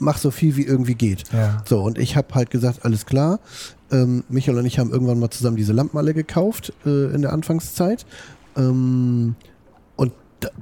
mach 0.00 0.18
so 0.18 0.32
viel 0.32 0.56
wie 0.56 0.64
irgendwie 0.64 0.96
geht. 0.96 1.22
Ja. 1.32 1.62
So, 1.66 1.82
und 1.82 1.98
ich 1.98 2.16
habe 2.16 2.34
halt 2.34 2.50
gesagt, 2.50 2.84
alles 2.84 3.06
klar. 3.06 3.38
Ähm, 3.92 4.24
Michael 4.28 4.58
und 4.58 4.66
ich 4.66 4.80
haben 4.80 4.90
irgendwann 4.90 5.20
mal 5.20 5.30
zusammen 5.30 5.56
diese 5.56 5.72
Lampen 5.72 5.98
alle 5.98 6.14
gekauft 6.14 6.72
äh, 6.84 7.14
in 7.14 7.22
der 7.22 7.32
Anfangszeit. 7.32 8.04
Ähm, 8.56 9.36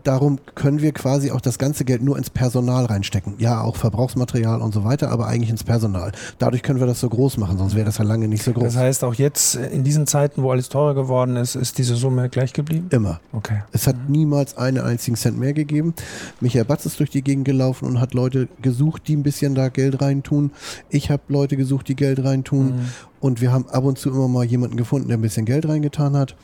darum 0.04 0.38
können 0.54 0.80
wir 0.80 0.92
quasi 0.92 1.30
auch 1.30 1.40
das 1.40 1.59
ganze 1.59 1.85
Geld 1.85 2.02
nur 2.02 2.16
ins 2.16 2.30
Personal 2.30 2.87
reinstecken. 2.87 3.35
Ja, 3.38 3.61
auch 3.61 3.76
Verbrauchsmaterial 3.76 4.62
und 4.62 4.73
so 4.73 4.85
weiter, 4.85 5.11
aber 5.11 5.26
eigentlich 5.26 5.50
ins 5.50 5.64
Personal. 5.64 6.12
Dadurch 6.38 6.62
können 6.62 6.80
wir 6.80 6.87
das 6.87 7.00
so 7.00 7.09
groß 7.09 7.37
machen, 7.37 7.59
sonst 7.59 7.75
wäre 7.75 7.85
das 7.85 7.99
ja 7.99 8.04
lange 8.04 8.28
nicht 8.28 8.42
so 8.42 8.52
groß. 8.52 8.64
Das 8.64 8.76
heißt, 8.76 9.04
auch 9.04 9.14
jetzt 9.14 9.56
in 9.56 9.85
diesen 9.85 10.06
Zeiten, 10.06 10.42
wo 10.42 10.50
alles 10.50 10.68
teurer 10.68 10.95
geworden 10.95 11.37
ist, 11.37 11.54
ist 11.54 11.78
diese 11.78 11.95
Summe 11.97 12.28
gleich 12.28 12.52
geblieben? 12.52 12.88
Immer. 12.90 13.21
Okay. 13.33 13.62
Es 13.73 13.87
hat 13.87 14.09
niemals 14.09 14.56
einen 14.56 14.78
einzigen 14.78 15.16
Cent 15.16 15.38
mehr 15.38 15.52
gegeben. 15.52 15.95
Michael 16.40 16.64
Batz 16.64 16.87
ist 16.87 16.99
durch 17.00 17.11
die 17.11 17.23
Gegend 17.23 17.45
gelaufen 17.45 17.87
und 17.87 18.00
hat 18.00 18.14
Leute 18.14 18.49
gesucht, 18.62 19.09
die 19.09 19.16
ein 19.16 19.23
bisschen 19.23 19.54
da 19.54 19.68
Geld 19.68 20.00
reintun. 20.00 20.52
Ich 20.88 21.11
habe 21.11 21.23
Leute 21.28 21.56
gesucht, 21.56 21.88
die 21.88 21.97
Geld 21.97 22.25
reintun. 22.25 22.66
Mhm. 22.66 22.88
Und 23.21 23.40
wir 23.40 23.52
haben 23.52 23.66
ab 23.68 23.85
und 23.85 23.99
zu 23.99 24.11
immer 24.11 24.28
mal 24.28 24.45
jemanden 24.45 24.76
gefunden, 24.76 25.09
der 25.09 25.18
ein 25.18 25.23
bisschen 25.23 25.47
Geld 25.47 25.68
reingetan 25.68 26.16
hat. 26.16 26.37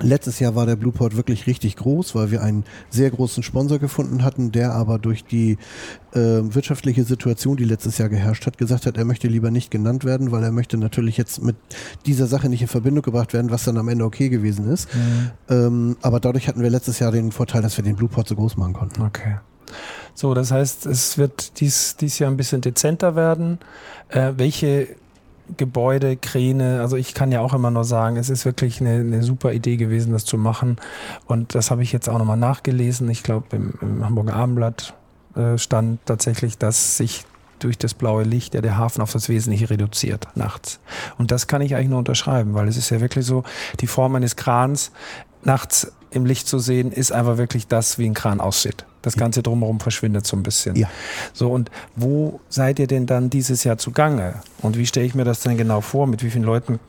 Letztes 0.00 0.38
Jahr 0.38 0.54
war 0.54 0.64
der 0.64 0.76
Blueport 0.76 1.16
wirklich 1.16 1.46
richtig 1.46 1.76
groß, 1.76 2.14
weil 2.14 2.30
wir 2.30 2.42
einen 2.42 2.64
sehr 2.88 3.10
großen 3.10 3.42
Sponsor 3.42 3.78
gefunden 3.78 4.22
hatten, 4.22 4.52
der 4.52 4.72
aber 4.72 4.98
durch 4.98 5.24
die 5.24 5.58
äh, 6.12 6.18
wirtschaftliche 6.18 7.02
Situation, 7.02 7.56
die 7.56 7.64
letztes 7.64 7.98
Jahr 7.98 8.08
geherrscht 8.08 8.46
hat, 8.46 8.58
gesagt 8.58 8.86
hat, 8.86 8.96
er 8.96 9.04
möchte 9.04 9.26
lieber 9.26 9.50
nicht 9.50 9.70
genannt 9.70 10.04
werden, 10.04 10.30
weil 10.30 10.44
er 10.44 10.52
möchte 10.52 10.76
natürlich 10.76 11.16
jetzt 11.16 11.42
mit 11.42 11.56
dieser 12.06 12.28
Sache 12.28 12.48
nicht 12.48 12.62
in 12.62 12.68
Verbindung 12.68 13.02
gebracht 13.02 13.32
werden, 13.32 13.50
was 13.50 13.64
dann 13.64 13.76
am 13.76 13.88
Ende 13.88 14.04
okay 14.04 14.28
gewesen 14.28 14.70
ist. 14.70 14.88
Mhm. 14.94 15.30
Ähm, 15.48 15.96
aber 16.00 16.20
dadurch 16.20 16.46
hatten 16.46 16.62
wir 16.62 16.70
letztes 16.70 17.00
Jahr 17.00 17.10
den 17.10 17.32
Vorteil, 17.32 17.62
dass 17.62 17.76
wir 17.76 17.84
den 17.84 17.96
Blueport 17.96 18.28
so 18.28 18.36
groß 18.36 18.56
machen 18.56 18.74
konnten. 18.74 19.02
Okay. 19.02 19.38
So, 20.14 20.34
das 20.34 20.50
heißt, 20.50 20.86
es 20.86 21.18
wird 21.18 21.60
dies, 21.60 21.96
dies 21.96 22.18
Jahr 22.18 22.30
ein 22.30 22.36
bisschen 22.36 22.60
dezenter 22.60 23.16
werden. 23.16 23.58
Äh, 24.08 24.32
welche 24.36 24.88
Gebäude, 25.56 26.16
Kräne. 26.16 26.80
Also 26.80 26.96
ich 26.96 27.14
kann 27.14 27.32
ja 27.32 27.40
auch 27.40 27.54
immer 27.54 27.70
nur 27.70 27.84
sagen, 27.84 28.16
es 28.16 28.30
ist 28.30 28.44
wirklich 28.44 28.80
eine, 28.80 28.94
eine 29.00 29.22
super 29.22 29.52
Idee 29.52 29.76
gewesen, 29.76 30.12
das 30.12 30.24
zu 30.24 30.38
machen. 30.38 30.76
Und 31.26 31.54
das 31.54 31.70
habe 31.70 31.82
ich 31.82 31.92
jetzt 31.92 32.08
auch 32.08 32.18
nochmal 32.18 32.36
nachgelesen. 32.36 33.08
Ich 33.10 33.22
glaube, 33.22 33.56
im, 33.56 33.74
im, 33.80 34.04
Hamburger 34.04 34.34
Abendblatt 34.34 34.94
äh, 35.36 35.58
stand 35.58 36.00
tatsächlich, 36.06 36.58
dass 36.58 36.96
sich 36.96 37.24
durch 37.58 37.78
das 37.78 37.94
blaue 37.94 38.22
Licht 38.22 38.54
ja 38.54 38.60
der 38.60 38.76
Hafen 38.76 39.02
auf 39.02 39.12
das 39.12 39.28
Wesentliche 39.28 39.70
reduziert 39.70 40.28
nachts. 40.34 40.80
Und 41.18 41.30
das 41.30 41.46
kann 41.46 41.62
ich 41.62 41.74
eigentlich 41.74 41.88
nur 41.88 41.98
unterschreiben, 41.98 42.54
weil 42.54 42.68
es 42.68 42.76
ist 42.76 42.90
ja 42.90 43.00
wirklich 43.00 43.26
so, 43.26 43.42
die 43.80 43.88
Form 43.88 44.14
eines 44.14 44.36
Krans 44.36 44.92
nachts 45.42 45.92
im 46.10 46.24
Licht 46.24 46.48
zu 46.48 46.58
sehen, 46.58 46.92
ist 46.92 47.12
einfach 47.12 47.38
wirklich 47.38 47.66
das, 47.66 47.98
wie 47.98 48.06
ein 48.06 48.14
Kran 48.14 48.40
aussieht. 48.40 48.84
Das 49.02 49.16
Ganze 49.16 49.42
drumherum 49.42 49.80
verschwindet 49.80 50.26
so 50.26 50.36
ein 50.36 50.42
bisschen. 50.42 50.74
Ja. 50.76 50.88
So, 51.32 51.50
und 51.50 51.70
wo 51.96 52.40
seid 52.48 52.78
ihr 52.78 52.86
denn 52.86 53.06
dann 53.06 53.30
dieses 53.30 53.64
Jahr 53.64 53.78
zugange? 53.78 54.34
Und 54.60 54.76
wie 54.76 54.86
stelle 54.86 55.06
ich 55.06 55.14
mir 55.14 55.24
das 55.24 55.40
denn 55.40 55.56
genau 55.56 55.80
vor? 55.80 56.06
Mit 56.06 56.22
wie 56.22 56.30
vielen 56.30 56.44
Leuten 56.44 56.80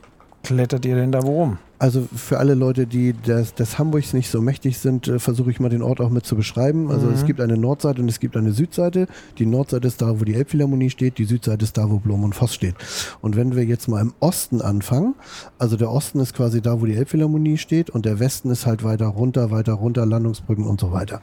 klettert 0.42 0.84
ihr 0.84 0.96
denn 0.96 1.12
da 1.12 1.22
worum? 1.22 1.58
Also 1.80 2.06
für 2.14 2.38
alle 2.38 2.52
Leute, 2.52 2.86
die 2.86 3.14
des, 3.14 3.54
des 3.54 3.78
Hamburgs 3.78 4.12
nicht 4.12 4.30
so 4.30 4.42
mächtig 4.42 4.76
sind, 4.76 5.08
äh, 5.08 5.18
versuche 5.18 5.50
ich 5.50 5.60
mal 5.60 5.70
den 5.70 5.80
Ort 5.80 6.02
auch 6.02 6.10
mit 6.10 6.26
zu 6.26 6.36
beschreiben. 6.36 6.90
Also 6.90 7.06
mhm. 7.06 7.14
es 7.14 7.24
gibt 7.24 7.40
eine 7.40 7.56
Nordseite 7.56 8.02
und 8.02 8.08
es 8.10 8.20
gibt 8.20 8.36
eine 8.36 8.52
Südseite. 8.52 9.06
Die 9.38 9.46
Nordseite 9.46 9.88
ist 9.88 10.02
da, 10.02 10.20
wo 10.20 10.24
die 10.24 10.34
Elbphilharmonie 10.34 10.90
steht, 10.90 11.16
die 11.16 11.24
Südseite 11.24 11.64
ist 11.64 11.78
da, 11.78 11.88
wo 11.90 11.98
Blom 11.98 12.22
und 12.22 12.34
Voss 12.34 12.54
steht. 12.54 12.74
Und 13.22 13.34
wenn 13.34 13.56
wir 13.56 13.64
jetzt 13.64 13.88
mal 13.88 14.02
im 14.02 14.12
Osten 14.20 14.60
anfangen, 14.60 15.14
also 15.58 15.78
der 15.78 15.90
Osten 15.90 16.20
ist 16.20 16.34
quasi 16.34 16.60
da, 16.60 16.82
wo 16.82 16.84
die 16.84 16.96
Elbphilharmonie 16.96 17.56
steht 17.56 17.88
und 17.88 18.04
der 18.04 18.20
Westen 18.20 18.50
ist 18.50 18.66
halt 18.66 18.84
weiter 18.84 19.06
runter, 19.06 19.50
weiter 19.50 19.72
runter, 19.72 20.04
Landungsbrücken 20.04 20.66
und 20.66 20.80
so 20.80 20.92
weiter. 20.92 21.22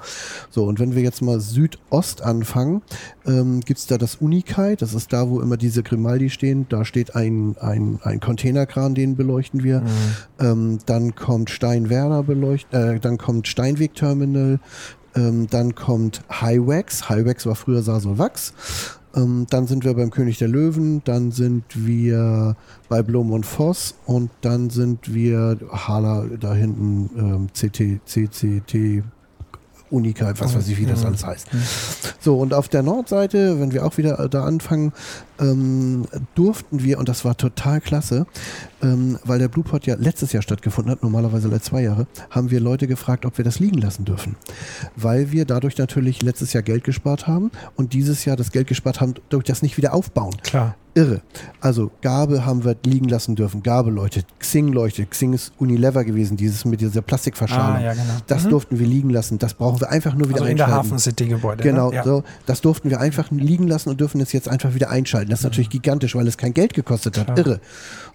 So, 0.49 0.63
und 0.63 0.79
wenn 0.79 0.95
wir 0.95 1.03
jetzt 1.03 1.21
mal 1.21 1.39
Südost 1.39 2.23
anfangen, 2.23 2.81
ähm, 3.27 3.59
gibt 3.59 3.79
es 3.79 3.85
da 3.85 3.99
das 3.99 4.15
Unikai, 4.15 4.75
das 4.75 4.95
ist 4.95 5.13
da, 5.13 5.29
wo 5.29 5.39
immer 5.39 5.57
diese 5.57 5.83
Grimaldi 5.83 6.31
stehen. 6.31 6.65
Da 6.67 6.83
steht 6.83 7.15
ein, 7.15 7.55
ein, 7.59 7.99
ein 8.01 8.19
Containerkran, 8.19 8.95
den 8.95 9.15
beleuchten 9.15 9.63
wir. 9.63 9.81
Mhm 9.81 10.46
ähm, 10.51 10.79
dann 10.85 11.15
kommt 11.15 11.49
Steinwerder 11.49 12.23
beleuchtet, 12.23 12.73
äh, 12.73 12.99
dann 12.99 13.17
kommt 13.17 13.47
Steinweg 13.47 13.95
Terminal, 13.95 14.59
ähm, 15.15 15.47
dann 15.49 15.75
kommt 15.75 16.21
Highwax. 16.29 17.09
Highwax 17.09 17.45
war 17.45 17.55
früher 17.55 17.81
Sasol 17.81 18.17
Wachs. 18.17 18.53
Ähm, 19.15 19.47
dann 19.49 19.67
sind 19.67 19.83
wir 19.83 19.93
beim 19.93 20.11
König 20.11 20.37
der 20.37 20.47
Löwen, 20.47 21.01
dann 21.03 21.31
sind 21.31 21.63
wir 21.73 22.55
bei 22.89 23.01
Blom 23.01 23.31
und 23.31 23.45
Voss 23.45 23.95
und 24.05 24.29
dann 24.41 24.69
sind 24.69 25.13
wir 25.13 25.57
Hala 25.71 26.25
da 26.39 26.53
hinten 26.53 27.09
ähm, 27.17 27.47
CT, 27.53 28.01
CCT, 28.05 29.03
Unica, 29.89 30.33
was 30.37 30.53
weiß 30.53 30.67
ich, 30.67 30.77
wie 30.77 30.85
das 30.85 31.05
alles 31.05 31.25
heißt. 31.25 31.47
So, 32.19 32.37
und 32.37 32.53
auf 32.53 32.67
der 32.67 32.83
Nordseite, 32.83 33.59
wenn 33.59 33.71
wir 33.71 33.85
auch 33.85 33.97
wieder 33.97 34.27
da 34.27 34.43
anfangen, 34.43 34.91
ähm, 35.39 36.05
durften 36.35 36.83
wir, 36.83 36.99
und 36.99 37.09
das 37.09 37.25
war 37.25 37.37
total 37.37 37.81
klasse, 37.81 38.25
ähm, 38.81 39.17
weil 39.23 39.39
der 39.39 39.47
Bluepot 39.47 39.85
ja 39.85 39.95
letztes 39.95 40.33
Jahr 40.33 40.43
stattgefunden 40.43 40.91
hat, 40.91 41.03
normalerweise 41.03 41.47
alle 41.47 41.61
zwei 41.61 41.83
Jahre, 41.83 42.07
haben 42.29 42.51
wir 42.51 42.59
Leute 42.59 42.87
gefragt, 42.87 43.25
ob 43.25 43.37
wir 43.37 43.45
das 43.45 43.59
liegen 43.59 43.77
lassen 43.77 44.05
dürfen. 44.05 44.35
Weil 44.95 45.31
wir 45.31 45.45
dadurch 45.45 45.77
natürlich 45.77 46.21
letztes 46.21 46.53
Jahr 46.53 46.63
Geld 46.63 46.83
gespart 46.83 47.27
haben 47.27 47.51
und 47.75 47.93
dieses 47.93 48.25
Jahr 48.25 48.35
das 48.35 48.51
Geld 48.51 48.67
gespart 48.67 49.01
haben, 49.01 49.15
durch 49.29 49.45
das 49.45 49.61
nicht 49.61 49.77
wieder 49.77 49.93
aufbauen. 49.93 50.35
Klar 50.43 50.75
irre. 50.97 51.21
Also 51.61 51.91
Gabe 52.01 52.45
haben 52.45 52.65
wir 52.65 52.75
liegen 52.83 53.07
lassen 53.07 53.35
dürfen. 53.35 53.61
Gabe 53.61 53.91
leuchtet. 53.91 54.25
Xing 54.39 54.73
leuchtet. 54.73 55.11
Xing 55.11 55.33
ist 55.33 55.53
Unilever 55.59 56.03
gewesen, 56.03 56.37
dieses 56.37 56.65
mit 56.65 56.81
dieser 56.81 57.01
Plastikverschalung. 57.01 57.77
Ah, 57.77 57.81
ja, 57.81 57.93
genau. 57.93 58.03
Das 58.25 58.45
mhm. 58.45 58.49
durften 58.49 58.79
wir 58.79 58.87
liegen 58.87 59.11
lassen. 59.11 59.37
Das 59.37 59.53
brauchen 59.53 59.79
wir 59.79 59.89
einfach 59.89 60.15
nur 60.15 60.29
wieder 60.29 60.41
also 60.41 60.51
einschalten. 60.51 60.73
in 60.73 60.75
der 60.75 60.91
Hafen 60.91 60.99
City 60.99 61.27
Gebäude. 61.27 61.63
Genau, 61.63 61.89
ne? 61.89 61.97
ja. 61.97 62.03
so. 62.03 62.23
Das 62.47 62.61
durften 62.61 62.89
wir 62.89 62.99
einfach 62.99 63.29
liegen 63.31 63.67
lassen 63.67 63.89
und 63.89 63.99
dürfen 63.99 64.19
es 64.21 64.33
jetzt 64.33 64.49
einfach 64.49 64.73
wieder 64.73 64.89
einschalten. 64.89 65.26
Das 65.29 65.39
ist 65.39 65.43
natürlich 65.43 65.69
gigantisch, 65.69 66.15
weil 66.15 66.27
es 66.27 66.37
kein 66.37 66.53
Geld 66.53 66.73
gekostet 66.73 67.17
hat. 67.17 67.37
Irre. 67.37 67.59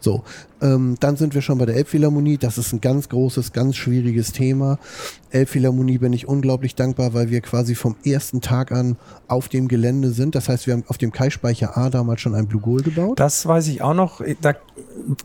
So. 0.00 0.22
Ähm, 0.60 0.96
dann 1.00 1.16
sind 1.16 1.34
wir 1.34 1.42
schon 1.42 1.58
bei 1.58 1.66
der 1.66 1.76
Elbphilharmonie. 1.76 2.38
Das 2.38 2.56
ist 2.56 2.72
ein 2.72 2.80
ganz 2.80 3.08
großes, 3.08 3.52
ganz 3.52 3.76
schwieriges 3.76 4.32
Thema. 4.32 4.78
Elbphilharmonie 5.30 5.98
bin 5.98 6.12
ich 6.12 6.28
unglaublich 6.28 6.74
dankbar, 6.74 7.14
weil 7.14 7.30
wir 7.30 7.40
quasi 7.40 7.74
vom 7.74 7.96
ersten 8.04 8.40
Tag 8.40 8.70
an 8.70 8.96
auf 9.26 9.48
dem 9.48 9.66
Gelände 9.66 10.10
sind. 10.10 10.34
Das 10.34 10.48
heißt, 10.48 10.66
wir 10.66 10.74
haben 10.74 10.84
auf 10.86 10.98
dem 10.98 11.10
Kai-Speicher 11.10 11.76
A 11.76 11.90
damals 11.90 12.20
schon 12.20 12.34
ein 12.34 12.46
Blue 12.46 12.62
Goal 12.62 12.82
gebaut. 12.82 13.18
Das 13.18 13.44
weiß 13.44 13.68
ich 13.68 13.82
auch 13.82 13.94
noch. 13.94 14.20
Da, 14.40 14.54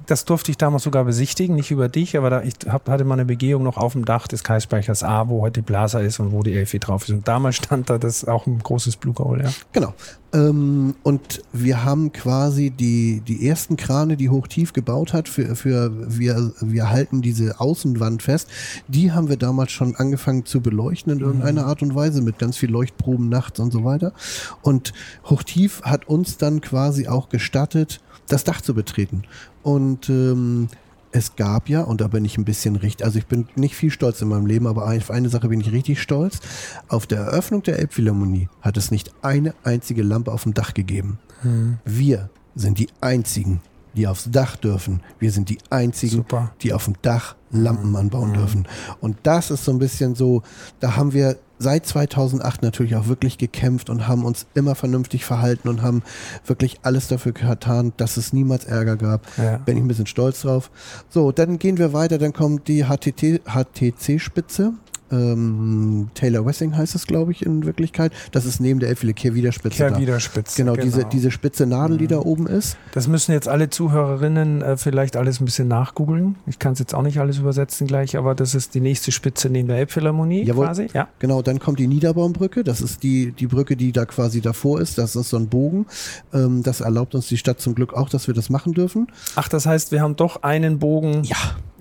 das 0.06 0.26
durfte 0.26 0.52
ich 0.52 0.58
damals 0.58 0.84
sogar 0.84 1.04
besichtigen, 1.06 1.56
nicht 1.56 1.72
über 1.72 1.90
dich, 1.90 2.18
aber 2.18 2.30
da, 2.30 2.42
ich 2.42 2.56
hab, 2.68 2.90
hatte 2.90 3.04
mal 3.04 3.16
eine 3.16 3.26
Begehung 3.26 3.64
noch 3.64 3.78
auf 3.78 3.94
dem 3.94 4.06
Dach 4.06 4.28
des 4.28 4.44
Kai-Speichers 4.44 5.04
A, 5.04 5.30
wo 5.30 5.42
heute 5.42 5.62
die 5.62 5.66
Blasa 5.66 6.00
ist 6.00 6.20
und 6.20 6.32
wo 6.32 6.44
die 6.44 6.54
Elfi 6.54 6.80
drauf 6.80 7.04
ist. 7.04 7.12
Und 7.12 7.28
damals 7.28 7.56
stand 7.56 7.90
da 7.90 7.98
das 7.98 8.26
auch 8.26 8.48
ein 8.48 8.60
großes 8.60 8.98
Blue 8.98 9.14
Goal, 9.14 9.42
ja. 9.44 9.50
Genau. 9.72 9.94
Ähm, 10.34 10.96
und 11.04 11.42
wir 11.54 11.86
haben 11.86 12.12
quasi 12.12 12.70
die, 12.70 13.22
die 13.22 13.48
ersten 13.48 13.78
Krane, 13.78 14.18
die 14.18 14.30
Hochtief 14.30 14.74
gebaut 14.74 15.14
hat, 15.14 15.30
für, 15.30 15.56
für 15.56 15.92
wir, 16.20 16.52
wir 16.60 16.90
halten 16.90 17.22
diese 17.22 17.60
Außenwand 17.60 18.24
fest, 18.24 18.50
die 18.88 19.12
haben 19.12 19.30
wir 19.30 19.38
damals 19.38 19.72
schon 19.72 19.96
angefangen 19.96 20.46
zu 20.46 20.62
beleuchten 20.62 21.14
in 21.14 21.20
irgendeiner 21.20 21.64
mhm. 21.64 21.68
Art 21.70 21.82
und 21.82 21.96
Weise 21.96 22.22
mit 22.22 22.40
ganz 22.40 22.58
viel 22.58 22.70
Leuchtproben 22.70 23.30
nachts 23.30 23.60
und 23.60 23.72
so 23.72 23.84
weiter. 23.84 24.14
Und 24.62 24.94
Hochtief 25.26 25.82
hat 25.84 26.08
uns 26.08 26.38
dann 26.38 26.62
quasi 26.62 27.08
auch 27.08 27.30
gestattet, 27.30 28.02
das 28.28 28.44
Dach 28.44 28.62
zu 28.62 28.74
betreten. 28.74 29.24
Und 29.64 30.10
ähm, 30.10 30.68
es 31.12 31.36
gab 31.36 31.70
ja, 31.70 31.82
und 31.82 32.02
da 32.02 32.08
bin 32.08 32.26
ich 32.26 32.38
ein 32.38 32.46
bisschen 32.46 32.76
richtig, 32.76 33.06
also 33.06 33.18
ich 33.18 33.26
bin 33.26 33.48
nicht 33.56 33.76
viel 33.76 33.92
stolz 33.92 34.22
in 34.22 34.28
meinem 34.28 34.46
Leben, 34.46 34.68
aber 34.68 34.86
auf 34.88 35.12
eine 35.12 35.30
Sache 35.30 35.50
bin 35.50 35.62
ich 35.62 35.72
richtig 35.72 36.02
stolz. 36.02 36.40
Auf 36.88 37.08
der 37.08 37.20
Eröffnung 37.20 37.64
der 37.64 37.80
Elbphilharmonie 37.80 38.50
hat 38.62 38.78
es 38.78 38.92
nicht 38.92 39.12
eine 39.22 39.54
einzige 39.64 40.04
Lampe 40.04 40.32
auf 40.32 40.44
dem 40.44 40.54
Dach 40.54 40.74
gegeben. 40.74 41.20
Hm. 41.42 41.78
Wir 41.86 42.30
sind 42.56 42.80
die 42.80 42.90
einzigen, 43.02 43.62
die 43.96 44.08
aufs 44.08 44.30
Dach 44.32 44.56
dürfen. 44.56 45.02
Wir 45.20 45.32
sind 45.32 45.50
die 45.50 45.58
einzigen, 45.70 46.18
Super. 46.18 46.52
die 46.62 46.74
auf 46.74 46.86
dem 46.86 46.96
Dach 47.02 47.36
Lampen 47.52 47.96
anbauen 47.96 48.30
mhm. 48.30 48.36
dürfen. 48.36 48.68
Und 49.00 49.18
das 49.24 49.52
ist 49.52 49.66
so 49.66 49.72
ein 49.72 49.80
bisschen 49.80 50.16
so, 50.16 50.44
da 50.80 50.96
haben 50.96 51.14
wir 51.14 51.38
seit 51.60 51.86
2008 51.86 52.62
natürlich 52.62 52.96
auch 52.96 53.08
wirklich 53.08 53.38
gekämpft 53.38 53.90
und 53.90 54.08
haben 54.08 54.26
uns 54.26 54.46
immer 54.54 54.76
vernünftig 54.76 55.26
verhalten 55.26 55.70
und 55.70 55.82
haben 55.82 56.04
wirklich 56.46 56.80
alles 56.84 57.08
dafür 57.08 57.32
getan, 57.32 57.94
dass 57.98 58.18
es 58.18 58.34
niemals 58.34 58.66
Ärger 58.66 58.96
gab. 58.96 59.26
Ja. 59.38 59.58
Bin 59.58 59.78
ich 59.78 59.84
ein 59.84 59.88
bisschen 59.88 60.08
stolz 60.08 60.42
drauf. 60.42 60.70
So, 61.10 61.32
dann 61.32 61.58
gehen 61.58 61.78
wir 61.78 61.94
weiter, 61.94 62.18
dann 62.18 62.34
kommt 62.34 62.68
die 62.68 62.86
HTC-Spitze. 62.86 64.74
Ähm, 65.12 66.10
Taylor 66.14 66.46
Wessing 66.46 66.76
heißt 66.76 66.96
es, 66.96 67.08
glaube 67.08 67.32
ich, 67.32 67.46
in 67.46 67.66
Wirklichkeit. 67.66 68.12
Das 68.32 68.46
ist 68.46 68.60
neben 68.60 68.80
der 68.80 68.90
Elfele 68.90 69.14
Kehrwiederspitze. 69.14 69.78
Kehrwiederspitze. 69.78 70.58
Genau, 70.58 70.74
genau, 70.74 70.84
Diese, 70.84 71.06
diese 71.06 71.32
spitze 71.32 71.66
Nadel, 71.66 71.98
die 71.98 72.06
mhm. 72.06 72.10
da 72.10 72.20
oben 72.20 72.48
ist. 72.48 72.78
Das 72.94 73.08
müssen 73.08 73.32
jetzt 73.32 73.48
alle 73.48 73.70
Zuhörerinnen 73.70 74.62
äh, 74.62 74.78
vielleicht 74.78 75.16
alles 75.16 75.40
ein 75.40 75.46
bisschen 75.46 75.68
nachgoogeln. 75.68 76.36
Ich 76.46 76.60
kann 76.60 76.74
es 76.74 76.80
jetzt 76.80 76.94
auch 76.94 77.04
nicht 77.04 77.20
alles 77.20 77.38
übersetzen 77.38 77.88
gleich, 77.88 78.18
aber 78.18 78.36
das 78.36 78.56
ist 78.56 78.76
die 78.76 78.82
nächste 78.82 79.12
Spitze 79.12 79.50
neben 79.50 79.68
der 79.68 79.78
Elbphilharmonie 79.78 80.44
Jawohl. 80.44 80.66
quasi. 80.66 80.88
Ja. 80.94 81.08
Genau, 81.20 81.42
dann 81.42 81.60
kommt 81.60 81.80
die 81.80 81.88
Niederbaumbrücke. 81.88 82.64
Das 82.64 82.82
ist 82.82 83.04
die, 83.04 83.32
die 83.32 83.48
Brücke, 83.48 83.76
die 83.76 83.92
da 83.92 84.06
quasi 84.06 84.42
davor 84.42 84.82
ist. 84.82 84.98
Das 84.98 85.16
ist 85.16 85.30
so 85.30 85.38
ein 85.38 85.48
Bogen. 85.48 85.86
Ähm, 86.34 86.64
das 86.64 86.82
erlaubt 86.82 87.16
uns 87.16 87.28
die 87.28 87.38
Stadt 87.38 87.62
zum 87.62 87.76
Glück 87.76 87.94
auch, 87.94 88.10
dass 88.10 88.28
wir 88.28 88.34
das 88.34 88.50
machen 88.50 88.74
dürfen. 88.74 89.08
Ach, 89.36 89.48
das 89.48 89.66
heißt, 89.66 89.92
wir 89.92 90.02
haben 90.02 90.16
doch 90.16 90.44
einen 90.44 90.80
Bogen. 90.80 91.24
Ja 91.24 91.38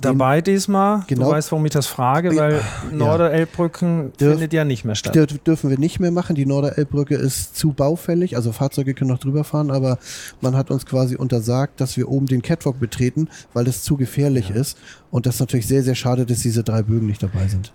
dabei 0.07 0.41
diesmal. 0.41 1.05
Genau. 1.07 1.27
Du 1.27 1.33
weißt, 1.33 1.53
warum 1.53 1.65
ich 1.67 1.73
das 1.73 1.87
frage, 1.87 2.37
weil 2.37 2.55
ja. 2.55 2.61
Norderelbbrücken 2.93 4.13
Dürf, 4.19 4.33
findet 4.33 4.53
ja 4.53 4.65
nicht 4.65 4.85
mehr 4.85 4.95
statt. 4.95 5.15
Dürfen 5.47 5.71
wir 5.71 5.79
nicht 5.79 6.01
mehr 6.01 6.11
machen. 6.11 6.37
Die 6.37 6.47
Norderelbbrücke 6.47 7.15
ist 7.15 7.57
zu 7.57 7.73
baufällig, 7.73 8.37
also 8.37 8.53
Fahrzeuge 8.53 8.95
können 8.95 9.11
noch 9.11 9.19
drüber 9.19 9.45
fahren, 9.45 9.71
aber 9.71 9.99
man 10.41 10.57
hat 10.57 10.71
uns 10.71 10.87
quasi 10.87 11.17
untersagt, 11.17 11.81
dass 11.81 11.97
wir 11.97 12.09
oben 12.09 12.27
den 12.27 12.43
Catwalk 12.43 12.81
betreten, 12.81 13.29
weil 13.53 13.65
das 13.65 13.83
zu 13.83 13.97
gefährlich 13.97 14.51
ja. 14.51 14.57
ist. 14.57 14.79
Und 15.11 15.27
das 15.27 15.37
ist 15.37 15.41
natürlich 15.41 15.67
sehr, 15.67 15.83
sehr 15.83 15.95
schade, 15.95 16.27
dass 16.27 16.41
diese 16.41 16.63
drei 16.63 16.83
Bögen 16.83 17.07
nicht 17.07 17.23
dabei 17.23 17.49
sind. 17.49 17.73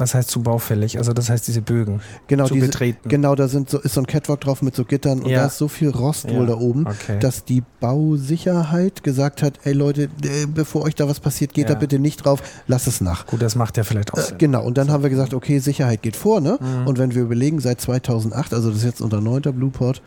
Was 0.00 0.14
heißt 0.14 0.30
zu 0.30 0.42
baufällig? 0.42 0.98
Also 0.98 1.12
das 1.12 1.30
heißt 1.30 1.46
diese 1.46 1.62
Bögen 1.62 2.00
genau, 2.26 2.46
zu 2.46 2.54
diese, 2.54 2.66
betreten. 2.66 3.08
Genau, 3.08 3.34
da 3.34 3.48
sind 3.48 3.70
so, 3.70 3.78
ist 3.78 3.94
so 3.94 4.00
ein 4.00 4.06
Catwalk 4.06 4.40
drauf 4.40 4.62
mit 4.62 4.74
so 4.74 4.84
Gittern 4.84 5.20
und 5.20 5.30
ja. 5.30 5.40
da 5.40 5.46
ist 5.46 5.58
so 5.58 5.68
viel 5.68 5.90
Rost 5.90 6.28
ja. 6.28 6.36
wohl 6.36 6.46
da 6.46 6.54
oben, 6.54 6.86
okay. 6.86 7.18
dass 7.20 7.44
die 7.44 7.62
Bausicherheit 7.80 9.02
gesagt 9.02 9.42
hat, 9.42 9.60
ey 9.64 9.72
Leute, 9.72 10.04
äh, 10.24 10.46
bevor 10.46 10.82
euch 10.82 10.94
da 10.94 11.08
was 11.08 11.20
passiert, 11.20 11.54
geht 11.54 11.68
ja. 11.68 11.74
da 11.74 11.78
bitte 11.78 11.98
nicht 11.98 12.24
drauf, 12.24 12.42
lasst 12.66 12.86
es 12.86 13.00
nach. 13.00 13.26
Gut, 13.26 13.42
das 13.42 13.54
macht 13.56 13.76
ja 13.76 13.84
vielleicht 13.84 14.12
auch 14.14 14.18
äh, 14.18 14.22
Sinn. 14.22 14.34
Äh, 14.34 14.38
genau, 14.38 14.64
und 14.64 14.78
dann 14.78 14.88
so. 14.88 14.92
haben 14.92 15.02
wir 15.02 15.10
gesagt, 15.10 15.34
okay, 15.34 15.58
Sicherheit 15.58 16.02
geht 16.02 16.16
vor, 16.16 16.40
ne? 16.40 16.58
Mhm. 16.60 16.86
Und 16.86 16.98
wenn 16.98 17.14
wir 17.14 17.22
überlegen, 17.22 17.60
seit 17.60 17.80
2008, 17.80 18.54
also 18.54 18.68
das 18.70 18.78
ist 18.78 18.84
jetzt 18.84 19.00
unter 19.00 19.20
9. 19.20 19.42
Blueport, 19.42 20.02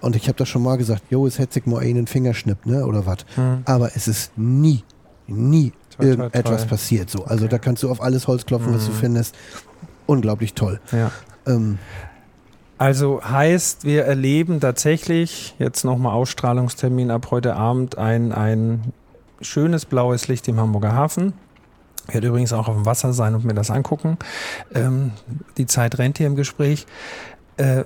und 0.00 0.14
ich 0.14 0.28
habe 0.28 0.38
das 0.38 0.48
schon 0.48 0.62
mal 0.62 0.76
gesagt, 0.76 1.04
jo, 1.10 1.26
es 1.26 1.38
hätte 1.38 1.54
sich 1.54 1.66
mal 1.66 1.80
einen 1.80 2.06
Fingerschnipp, 2.06 2.66
ne, 2.66 2.86
oder 2.86 3.06
was. 3.06 3.18
Mhm. 3.36 3.62
Aber 3.64 3.96
es 3.96 4.08
ist 4.08 4.36
nie, 4.36 4.84
nie 5.26 5.72
irgendetwas 5.98 6.60
toll. 6.60 6.68
passiert. 6.68 7.10
So. 7.10 7.24
Also 7.24 7.44
okay. 7.44 7.52
da 7.52 7.58
kannst 7.58 7.82
du 7.82 7.90
auf 7.90 8.02
alles 8.02 8.26
Holz 8.26 8.46
klopfen, 8.46 8.70
mhm. 8.70 8.76
was 8.76 8.86
du 8.86 8.92
mhm. 8.92 8.96
findest. 8.96 9.34
Unglaublich 10.06 10.54
toll. 10.54 10.80
Ja. 10.92 11.10
Ähm, 11.46 11.78
also 12.78 13.22
heißt, 13.24 13.84
wir 13.84 14.04
erleben 14.04 14.60
tatsächlich, 14.60 15.54
jetzt 15.58 15.84
nochmal 15.84 16.12
Ausstrahlungstermin 16.12 17.10
ab 17.10 17.28
heute 17.30 17.56
Abend, 17.56 17.96
ein, 17.96 18.32
ein 18.32 18.92
schönes 19.40 19.86
blaues 19.86 20.28
Licht 20.28 20.46
im 20.48 20.60
Hamburger 20.60 20.92
Hafen. 20.92 21.32
Ich 22.08 22.14
werde 22.14 22.28
übrigens 22.28 22.52
auch 22.52 22.68
auf 22.68 22.74
dem 22.74 22.86
Wasser 22.86 23.12
sein 23.12 23.34
und 23.34 23.44
mir 23.44 23.54
das 23.54 23.70
angucken. 23.70 24.18
Ähm, 24.74 25.12
die 25.56 25.66
Zeit 25.66 25.98
rennt 25.98 26.18
hier 26.18 26.26
im 26.26 26.36
Gespräch. 26.36 26.86
Äh, 27.56 27.84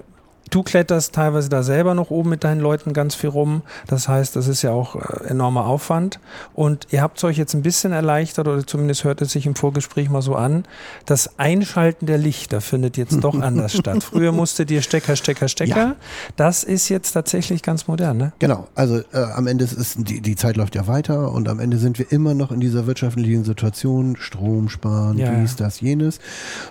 Du 0.50 0.62
kletterst 0.62 1.14
teilweise 1.14 1.49
da 1.49 1.62
selber 1.62 1.95
noch 1.95 2.11
oben 2.11 2.30
mit 2.30 2.45
deinen 2.45 2.61
Leuten 2.61 2.92
ganz 2.92 3.14
viel 3.14 3.30
rum. 3.30 3.62
Das 3.87 4.09
heißt, 4.09 4.35
das 4.35 4.49
ist 4.49 4.62
ja 4.62 4.73
auch 4.73 4.97
äh, 4.97 5.28
enormer 5.28 5.66
Aufwand. 5.66 6.19
Und 6.54 6.88
ihr 6.90 7.02
habt 7.02 7.19
es 7.19 7.25
euch 7.25 7.38
jetzt 7.38 7.54
ein 7.54 7.62
bisschen 7.62 7.92
erleichtert, 7.92 8.49
oder 8.49 8.66
zumindest 8.66 9.04
hört 9.04 9.23
es 9.23 9.30
sich 9.30 9.47
im 9.47 9.54
Vorgespräch 9.54 10.11
mal 10.11 10.23
so 10.23 10.35
an. 10.35 10.64
Das 11.07 11.38
Einschalten 11.38 12.07
der 12.07 12.19
Lichter 12.19 12.61
findet 12.61 12.97
jetzt 12.97 13.23
doch 13.23 13.35
anders 13.40 13.76
statt. 13.76 14.02
Früher 14.02 14.33
musstet 14.33 14.71
ihr 14.71 14.83
Stecker, 14.83 15.14
Stecker, 15.14 15.49
Stecker. 15.49 15.76
Ja. 15.76 15.97
Das 16.37 16.64
ist 16.64 16.88
jetzt 16.88 17.12
tatsächlich 17.12 17.62
ganz 17.62 17.87
modern, 17.87 18.16
ne? 18.16 18.33
Genau. 18.40 18.66
Also 18.75 18.99
äh, 19.12 19.19
am 19.35 19.47
Ende 19.47 19.64
ist 19.64 19.97
die, 19.99 20.21
die 20.21 20.37
Zeit 20.37 20.57
läuft 20.57 20.75
ja 20.75 20.87
weiter 20.87 21.30
und 21.33 21.49
am 21.49 21.61
Ende 21.61 21.78
sind 21.78 21.99
wir 21.99 22.11
immer 22.11 22.35
noch 22.35 22.50
in 22.50 22.61
dieser 22.61 22.87
wirtschaftlichen 22.87 23.45
Situation. 23.45 24.16
Strom 24.16 24.69
sparen, 24.69 25.16
ja, 25.16 25.30
dies, 25.30 25.54
das, 25.54 25.80
jenes. 25.80 26.19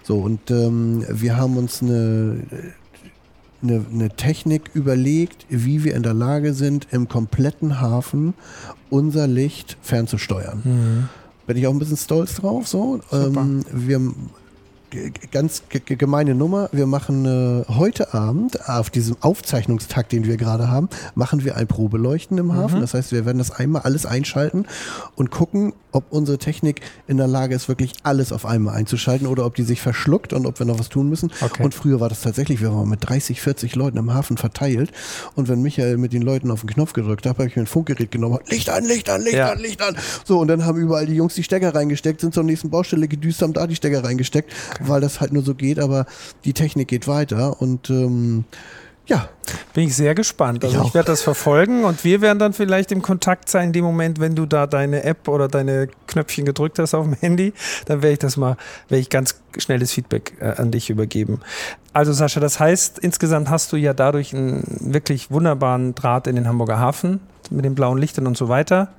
So, 0.03 0.17
und 0.17 0.51
ähm, 0.51 1.05
wir 1.09 1.38
haben 1.38 1.57
uns 1.57 1.81
eine 1.81 2.43
eine, 3.62 3.86
eine 3.92 4.10
Technik 4.10 4.72
überlegt, 4.74 5.46
wie 5.50 5.84
wir 5.84 5.96
in 5.96 6.04
der 6.04 6.13
Lage 6.13 6.54
sind, 6.54 6.88
im 6.92 7.08
kompletten 7.08 7.82
Hafen 7.82 8.34
unser 8.89 9.28
Licht 9.28 9.78
fernzusteuern. 9.82 10.62
Mhm. 10.63 11.10
Bin 11.48 11.58
ich 11.58 11.68
auch 11.68 11.74
ein 11.74 11.80
bisschen 11.80 11.98
stolz 11.98 12.36
drauf. 12.36 12.68
So. 12.68 13.00
Ähm, 13.12 13.66
wir 13.72 14.00
ganz 15.31 15.63
gemeine 15.69 16.36
Nummer. 16.36 16.69
Wir 16.72 16.88
machen 16.88 17.25
äh, 17.25 17.65
heute 17.72 18.13
Abend 18.13 18.69
auf 18.69 18.89
diesem 18.89 19.17
Aufzeichnungstag, 19.22 20.10
den 20.10 20.25
wir 20.25 20.38
gerade 20.38 20.69
haben, 20.69 20.89
machen 21.15 21.43
wir 21.43 21.58
ein 21.58 21.67
Probeleuchten 21.67 22.38
im 22.38 22.54
Hafen. 22.54 22.78
Mhm. 22.78 22.82
Das 22.82 22.93
heißt, 22.93 23.12
wir 23.12 23.25
werden 23.25 23.38
das 23.38 23.52
einmal 23.52 23.84
alles 23.84 24.06
einschalten 24.06 24.65
und 25.15 25.32
gucken, 25.32 25.73
ob 25.91 26.12
unsere 26.12 26.38
Technik 26.38 26.82
in 27.08 27.17
der 27.17 27.28
Lage 27.28 27.56
ist, 27.56 27.67
wirklich 27.67 27.93
alles 28.04 28.32
auf 28.32 28.45
einmal 28.45 28.75
einzuschalten 28.75 29.28
oder 29.28 29.45
ob 29.45 29.56
die 29.56 29.63
sich 29.63 29.82
verschluckt 29.82 30.34
und 30.34 30.45
ob 30.45 30.60
wir 30.60 30.65
noch 30.65 30.80
was 30.80 30.89
tun 30.89 31.10
müssen. 31.10 31.32
Okay. 31.41 31.63
Und 31.63 31.73
früher 31.73 31.99
war 31.99 32.10
das 32.10 32.21
tatsächlich, 32.21 32.62
wir 32.62 32.73
waren 32.73 32.89
mit 32.89 33.08
30, 33.08 33.41
40 33.41 33.75
Leuten 33.75 33.97
im 33.97 34.13
Hafen 34.13 34.38
verteilt 34.38 34.91
und 35.36 35.47
wenn 35.47 35.62
Michael 35.62 35.97
mit 35.97 36.13
den 36.13 36.21
Leuten 36.21 36.52
auf 36.52 36.62
den 36.62 36.69
Knopf 36.69 36.93
gedrückt 36.93 37.25
hat, 37.25 37.38
habe 37.38 37.47
ich 37.47 37.56
mir 37.56 37.63
ein 37.63 37.67
Funkgerät 37.67 38.12
genommen, 38.12 38.39
Licht 38.47 38.69
an, 38.69 38.86
Licht 38.86 39.10
an, 39.10 39.21
Licht 39.21 39.36
ja. 39.36 39.52
an, 39.52 39.60
Licht 39.60 39.82
an. 39.82 39.95
So, 40.25 40.39
und 40.39 40.47
dann 40.47 40.65
haben 40.65 40.80
überall 40.80 41.06
die 41.06 41.15
Jungs 41.15 41.36
die 41.36 41.43
Stecker 41.43 41.73
reingesteckt, 41.73 42.21
sind 42.21 42.34
zur 42.34 42.43
nächsten 42.43 42.69
Baustelle 42.69 43.08
gedüst, 43.08 43.41
haben 43.41 43.54
da 43.54 43.65
die 43.65 43.75
Stecker 43.75 44.04
reingesteckt. 44.04 44.54
Okay 44.80 44.89
weil 44.89 45.02
das 45.02 45.22
halt 45.22 45.34
nur 45.34 45.44
so 45.44 45.56
geht, 45.56 45.80
aber 45.80 46.06
die 46.46 46.54
Technik 46.54 46.88
geht 46.88 47.08
weiter 47.08 47.62
und 47.62 47.89
ähm, 47.89 48.46
ja. 49.10 49.28
Bin 49.74 49.86
ich 49.86 49.96
sehr 49.96 50.13
gespannt. 50.13 50.63
Also 50.63 50.82
ich, 50.82 50.88
ich 50.88 50.94
werde 50.94 51.08
das 51.08 51.24
verfolgen 51.24 51.84
und 51.84 52.04
wir 52.04 52.22
werden 52.22 52.38
dann 52.38 52.54
vielleicht 52.54 52.92
im 52.92 53.02
Kontakt 53.02 53.50
sein 53.50 53.68
in 53.68 53.74
dem 53.74 53.84
Moment, 53.84 54.20
wenn 54.20 54.36
du 54.36 54.46
da 54.46 54.68
deine 54.68 55.04
App 55.04 55.28
oder 55.28 55.48
deine 55.48 55.88
Knöpfchen 56.06 56.46
gedrückt 56.46 56.78
hast 56.78 56.94
auf 56.94 57.06
dem 57.06 57.15
Handy, 57.15 57.54
dann 57.86 58.04
werde 58.04 58.13
ich 58.13 58.20
das 58.20 58.38
mal, 58.38 58.56
werde 58.88 59.02
ich 59.02 59.10
ganz 59.10 59.42
schnelles 59.58 59.92
Feedback 59.92 60.34
äh, 60.39 60.54
an 60.58 60.70
dich 60.70 60.92
übergeben. 60.92 61.42
Also 61.92 62.13
Sascha, 62.13 62.39
das 62.39 62.60
heißt, 62.60 63.00
insgesamt 63.00 63.50
hast 63.50 63.72
du 63.74 63.78
ja 63.78 63.94
dadurch 63.96 64.36
einen 64.36 64.63
wirklich 64.80 65.32
wunderbaren 65.32 65.96
Draht 65.96 66.28
in 66.28 66.36
den 66.36 66.48
Hamburger 66.48 66.78
Hafen 66.78 67.20
mit 67.50 67.65
den 67.65 67.74
blauen 67.74 67.98
Lichtern 67.98 68.28
und 68.28 68.38
so 68.38 68.48
weiter 68.48 68.89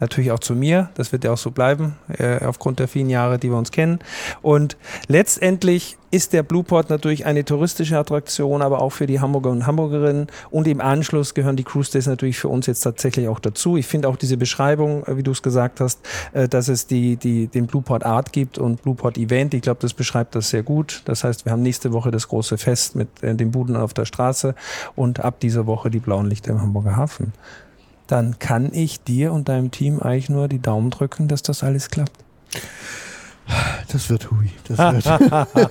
natürlich 0.00 0.32
auch 0.32 0.40
zu 0.40 0.54
mir. 0.54 0.90
Das 0.94 1.12
wird 1.12 1.24
ja 1.24 1.32
auch 1.32 1.38
so 1.38 1.50
bleiben, 1.50 1.96
äh, 2.08 2.44
aufgrund 2.44 2.78
der 2.78 2.88
vielen 2.88 3.10
Jahre, 3.10 3.38
die 3.38 3.50
wir 3.50 3.58
uns 3.58 3.70
kennen. 3.70 4.00
Und 4.42 4.76
letztendlich 5.06 5.96
ist 6.10 6.32
der 6.32 6.42
Blueport 6.42 6.90
natürlich 6.90 7.24
eine 7.24 7.44
touristische 7.44 7.96
Attraktion, 7.96 8.62
aber 8.62 8.82
auch 8.82 8.90
für 8.90 9.06
die 9.06 9.20
Hamburger 9.20 9.50
und 9.50 9.66
Hamburgerinnen. 9.66 10.26
Und 10.50 10.66
im 10.66 10.80
Anschluss 10.80 11.34
gehören 11.34 11.56
die 11.56 11.62
Cruise 11.62 11.92
Days 11.92 12.06
natürlich 12.06 12.38
für 12.38 12.48
uns 12.48 12.66
jetzt 12.66 12.80
tatsächlich 12.80 13.28
auch 13.28 13.38
dazu. 13.38 13.76
Ich 13.76 13.86
finde 13.86 14.08
auch 14.08 14.16
diese 14.16 14.36
Beschreibung, 14.36 15.04
äh, 15.04 15.16
wie 15.16 15.22
du 15.22 15.30
es 15.30 15.42
gesagt 15.42 15.80
hast, 15.80 16.00
äh, 16.32 16.48
dass 16.48 16.68
es 16.68 16.86
die, 16.86 17.16
die, 17.16 17.46
den 17.46 17.66
Blueport 17.66 18.04
Art 18.04 18.32
gibt 18.32 18.58
und 18.58 18.82
Blueport 18.82 19.18
Event. 19.18 19.54
Ich 19.54 19.62
glaube, 19.62 19.80
das 19.80 19.94
beschreibt 19.94 20.34
das 20.34 20.50
sehr 20.50 20.62
gut. 20.62 21.02
Das 21.04 21.22
heißt, 21.22 21.44
wir 21.44 21.52
haben 21.52 21.62
nächste 21.62 21.92
Woche 21.92 22.10
das 22.10 22.26
große 22.28 22.58
Fest 22.58 22.96
mit 22.96 23.22
äh, 23.22 23.34
den 23.34 23.52
Buden 23.52 23.76
auf 23.76 23.94
der 23.94 24.04
Straße 24.04 24.54
und 24.96 25.20
ab 25.20 25.38
dieser 25.40 25.66
Woche 25.66 25.90
die 25.90 26.00
blauen 26.00 26.26
Lichter 26.26 26.50
im 26.50 26.60
Hamburger 26.60 26.96
Hafen 26.96 27.32
dann 28.10 28.38
kann 28.38 28.72
ich 28.72 29.02
dir 29.02 29.32
und 29.32 29.48
deinem 29.48 29.70
Team 29.70 30.00
eigentlich 30.00 30.28
nur 30.28 30.48
die 30.48 30.60
Daumen 30.60 30.90
drücken, 30.90 31.28
dass 31.28 31.42
das 31.42 31.62
alles 31.62 31.90
klappt. 31.90 32.12
Das 33.92 34.10
wird 34.10 34.30
hui. 34.30 34.50
Das 34.68 34.78
wird. 35.54 35.70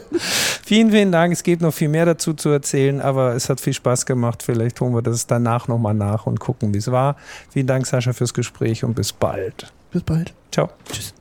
vielen, 0.65 0.91
vielen 0.91 1.11
Dank. 1.11 1.31
Es 1.31 1.43
gibt 1.43 1.61
noch 1.61 1.73
viel 1.73 1.87
mehr 1.89 2.05
dazu 2.05 2.33
zu 2.33 2.49
erzählen, 2.49 2.99
aber 3.01 3.35
es 3.35 3.49
hat 3.49 3.61
viel 3.61 3.73
Spaß 3.73 4.05
gemacht. 4.05 4.43
Vielleicht 4.43 4.79
holen 4.81 4.93
wir 4.93 5.01
das 5.01 5.27
danach 5.27 5.67
nochmal 5.67 5.93
nach 5.93 6.25
und 6.25 6.39
gucken, 6.39 6.73
wie 6.73 6.77
es 6.77 6.91
war. 6.91 7.15
Vielen 7.49 7.67
Dank, 7.67 7.87
Sascha, 7.87 8.13
fürs 8.13 8.33
Gespräch 8.33 8.83
und 8.83 8.95
bis 8.95 9.13
bald. 9.13 9.71
Bis 9.91 10.03
bald. 10.03 10.33
Ciao. 10.51 10.69
Tschüss. 10.91 11.13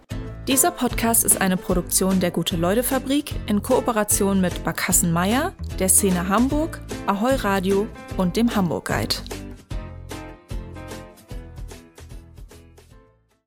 Dieser 0.48 0.70
Podcast 0.70 1.24
ist 1.24 1.40
eine 1.40 1.58
Produktion 1.58 2.20
der 2.20 2.30
Gute-Leute-Fabrik 2.30 3.34
in 3.46 3.62
Kooperation 3.62 4.40
mit 4.40 4.64
Barkassen 4.64 5.12
Meier, 5.12 5.52
der 5.78 5.90
Szene 5.90 6.28
Hamburg, 6.28 6.80
Ahoi 7.06 7.34
Radio 7.34 7.86
und 8.16 8.36
dem 8.36 8.56
Hamburg 8.56 8.86
Guide. 8.86 9.16